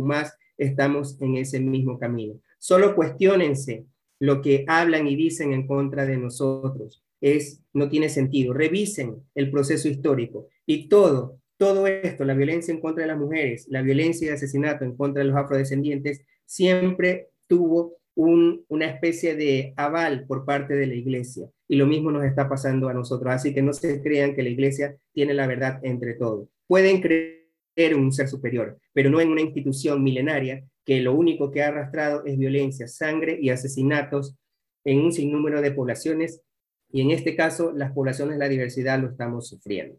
estamos 0.58 1.18
en 1.22 1.36
ese 1.36 1.58
mismo 1.58 1.98
camino. 1.98 2.38
Solo 2.62 2.94
cuestionense 2.94 3.86
lo 4.20 4.40
que 4.40 4.64
hablan 4.68 5.08
y 5.08 5.16
dicen 5.16 5.52
en 5.52 5.66
contra 5.66 6.06
de 6.06 6.16
nosotros. 6.16 7.02
Es, 7.20 7.60
no 7.72 7.88
tiene 7.88 8.08
sentido. 8.08 8.54
Revisen 8.54 9.16
el 9.34 9.50
proceso 9.50 9.88
histórico 9.88 10.46
y 10.64 10.88
todo, 10.88 11.40
todo 11.56 11.88
esto, 11.88 12.24
la 12.24 12.34
violencia 12.34 12.72
en 12.72 12.80
contra 12.80 13.02
de 13.02 13.08
las 13.08 13.18
mujeres, 13.18 13.66
la 13.68 13.82
violencia 13.82 14.28
y 14.28 14.30
asesinato 14.30 14.84
en 14.84 14.96
contra 14.96 15.24
de 15.24 15.30
los 15.30 15.36
afrodescendientes, 15.36 16.22
siempre 16.46 17.30
tuvo 17.48 17.96
una 18.14 18.86
especie 18.86 19.34
de 19.34 19.74
aval 19.76 20.24
por 20.28 20.44
parte 20.44 20.74
de 20.74 20.86
la 20.86 20.94
iglesia. 20.94 21.48
Y 21.66 21.74
lo 21.74 21.88
mismo 21.88 22.12
nos 22.12 22.24
está 22.24 22.48
pasando 22.48 22.88
a 22.88 22.94
nosotros. 22.94 23.32
Así 23.34 23.52
que 23.52 23.62
no 23.62 23.72
se 23.72 24.00
crean 24.02 24.36
que 24.36 24.44
la 24.44 24.50
iglesia 24.50 24.96
tiene 25.12 25.34
la 25.34 25.48
verdad 25.48 25.80
entre 25.82 26.14
todos. 26.14 26.48
Pueden 26.68 27.00
creer 27.00 27.42
en 27.74 27.98
un 27.98 28.12
ser 28.12 28.28
superior, 28.28 28.78
pero 28.92 29.10
no 29.10 29.20
en 29.20 29.30
una 29.30 29.40
institución 29.40 30.00
milenaria 30.04 30.64
que 30.84 31.00
lo 31.00 31.14
único 31.14 31.50
que 31.50 31.62
ha 31.62 31.68
arrastrado 31.68 32.24
es 32.24 32.38
violencia, 32.38 32.88
sangre 32.88 33.38
y 33.40 33.50
asesinatos 33.50 34.36
en 34.84 35.00
un 35.00 35.12
sinnúmero 35.12 35.60
de 35.60 35.72
poblaciones 35.72 36.42
y 36.90 37.00
en 37.00 37.10
este 37.10 37.34
caso 37.36 37.72
las 37.72 37.92
poblaciones 37.92 38.34
de 38.34 38.38
la 38.38 38.48
diversidad 38.48 39.00
lo 39.00 39.08
estamos 39.08 39.48
sufriendo. 39.48 39.98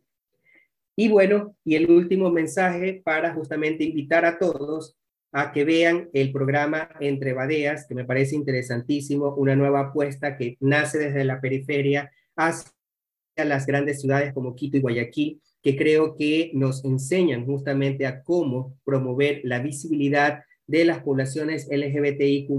Y 0.95 1.09
bueno, 1.09 1.55
y 1.63 1.75
el 1.75 1.89
último 1.89 2.29
mensaje 2.29 3.01
para 3.03 3.33
justamente 3.33 3.83
invitar 3.83 4.25
a 4.25 4.37
todos 4.37 4.95
a 5.31 5.51
que 5.51 5.63
vean 5.63 6.09
el 6.13 6.31
programa 6.31 6.89
Entre 6.99 7.33
Badeas, 7.33 7.87
que 7.87 7.95
me 7.95 8.05
parece 8.05 8.35
interesantísimo, 8.35 9.33
una 9.35 9.55
nueva 9.55 9.79
apuesta 9.87 10.37
que 10.37 10.57
nace 10.59 10.99
desde 10.99 11.25
la 11.25 11.41
periferia 11.41 12.11
hacia 12.35 12.71
las 13.37 13.65
grandes 13.65 13.99
ciudades 13.99 14.31
como 14.31 14.55
Quito 14.55 14.77
y 14.77 14.81
Guayaquil, 14.81 15.41
que 15.63 15.75
creo 15.75 16.15
que 16.15 16.51
nos 16.53 16.85
enseñan 16.85 17.47
justamente 17.47 18.05
a 18.05 18.21
cómo 18.21 18.77
promover 18.85 19.41
la 19.43 19.59
visibilidad 19.59 20.43
de 20.67 20.85
las 20.85 20.99
poblaciones 21.03 21.67
LGBTIQ 21.69 22.49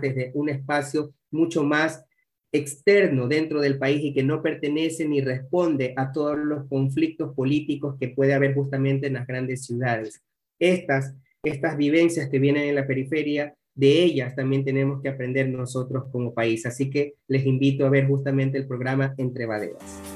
desde 0.00 0.30
un 0.34 0.48
espacio 0.48 1.14
mucho 1.30 1.64
más 1.64 2.04
externo 2.52 3.26
dentro 3.26 3.60
del 3.60 3.78
país 3.78 4.00
y 4.02 4.14
que 4.14 4.22
no 4.22 4.40
pertenece 4.40 5.08
ni 5.08 5.20
responde 5.20 5.92
a 5.96 6.12
todos 6.12 6.38
los 6.38 6.68
conflictos 6.68 7.34
políticos 7.34 7.96
que 7.98 8.08
puede 8.08 8.32
haber 8.32 8.54
justamente 8.54 9.08
en 9.08 9.14
las 9.14 9.26
grandes 9.26 9.64
ciudades. 9.64 10.22
Estas, 10.60 11.16
estas 11.42 11.76
vivencias 11.76 12.28
que 12.30 12.38
vienen 12.38 12.68
en 12.68 12.76
la 12.76 12.86
periferia, 12.86 13.54
de 13.74 14.04
ellas 14.04 14.36
también 14.36 14.64
tenemos 14.64 15.02
que 15.02 15.08
aprender 15.08 15.48
nosotros 15.48 16.04
como 16.12 16.32
país. 16.32 16.64
Así 16.64 16.90
que 16.90 17.14
les 17.26 17.44
invito 17.44 17.86
a 17.86 17.90
ver 17.90 18.06
justamente 18.06 18.56
el 18.56 18.68
programa 18.68 19.14
Entre 19.18 19.46
Badeas. 19.46 20.13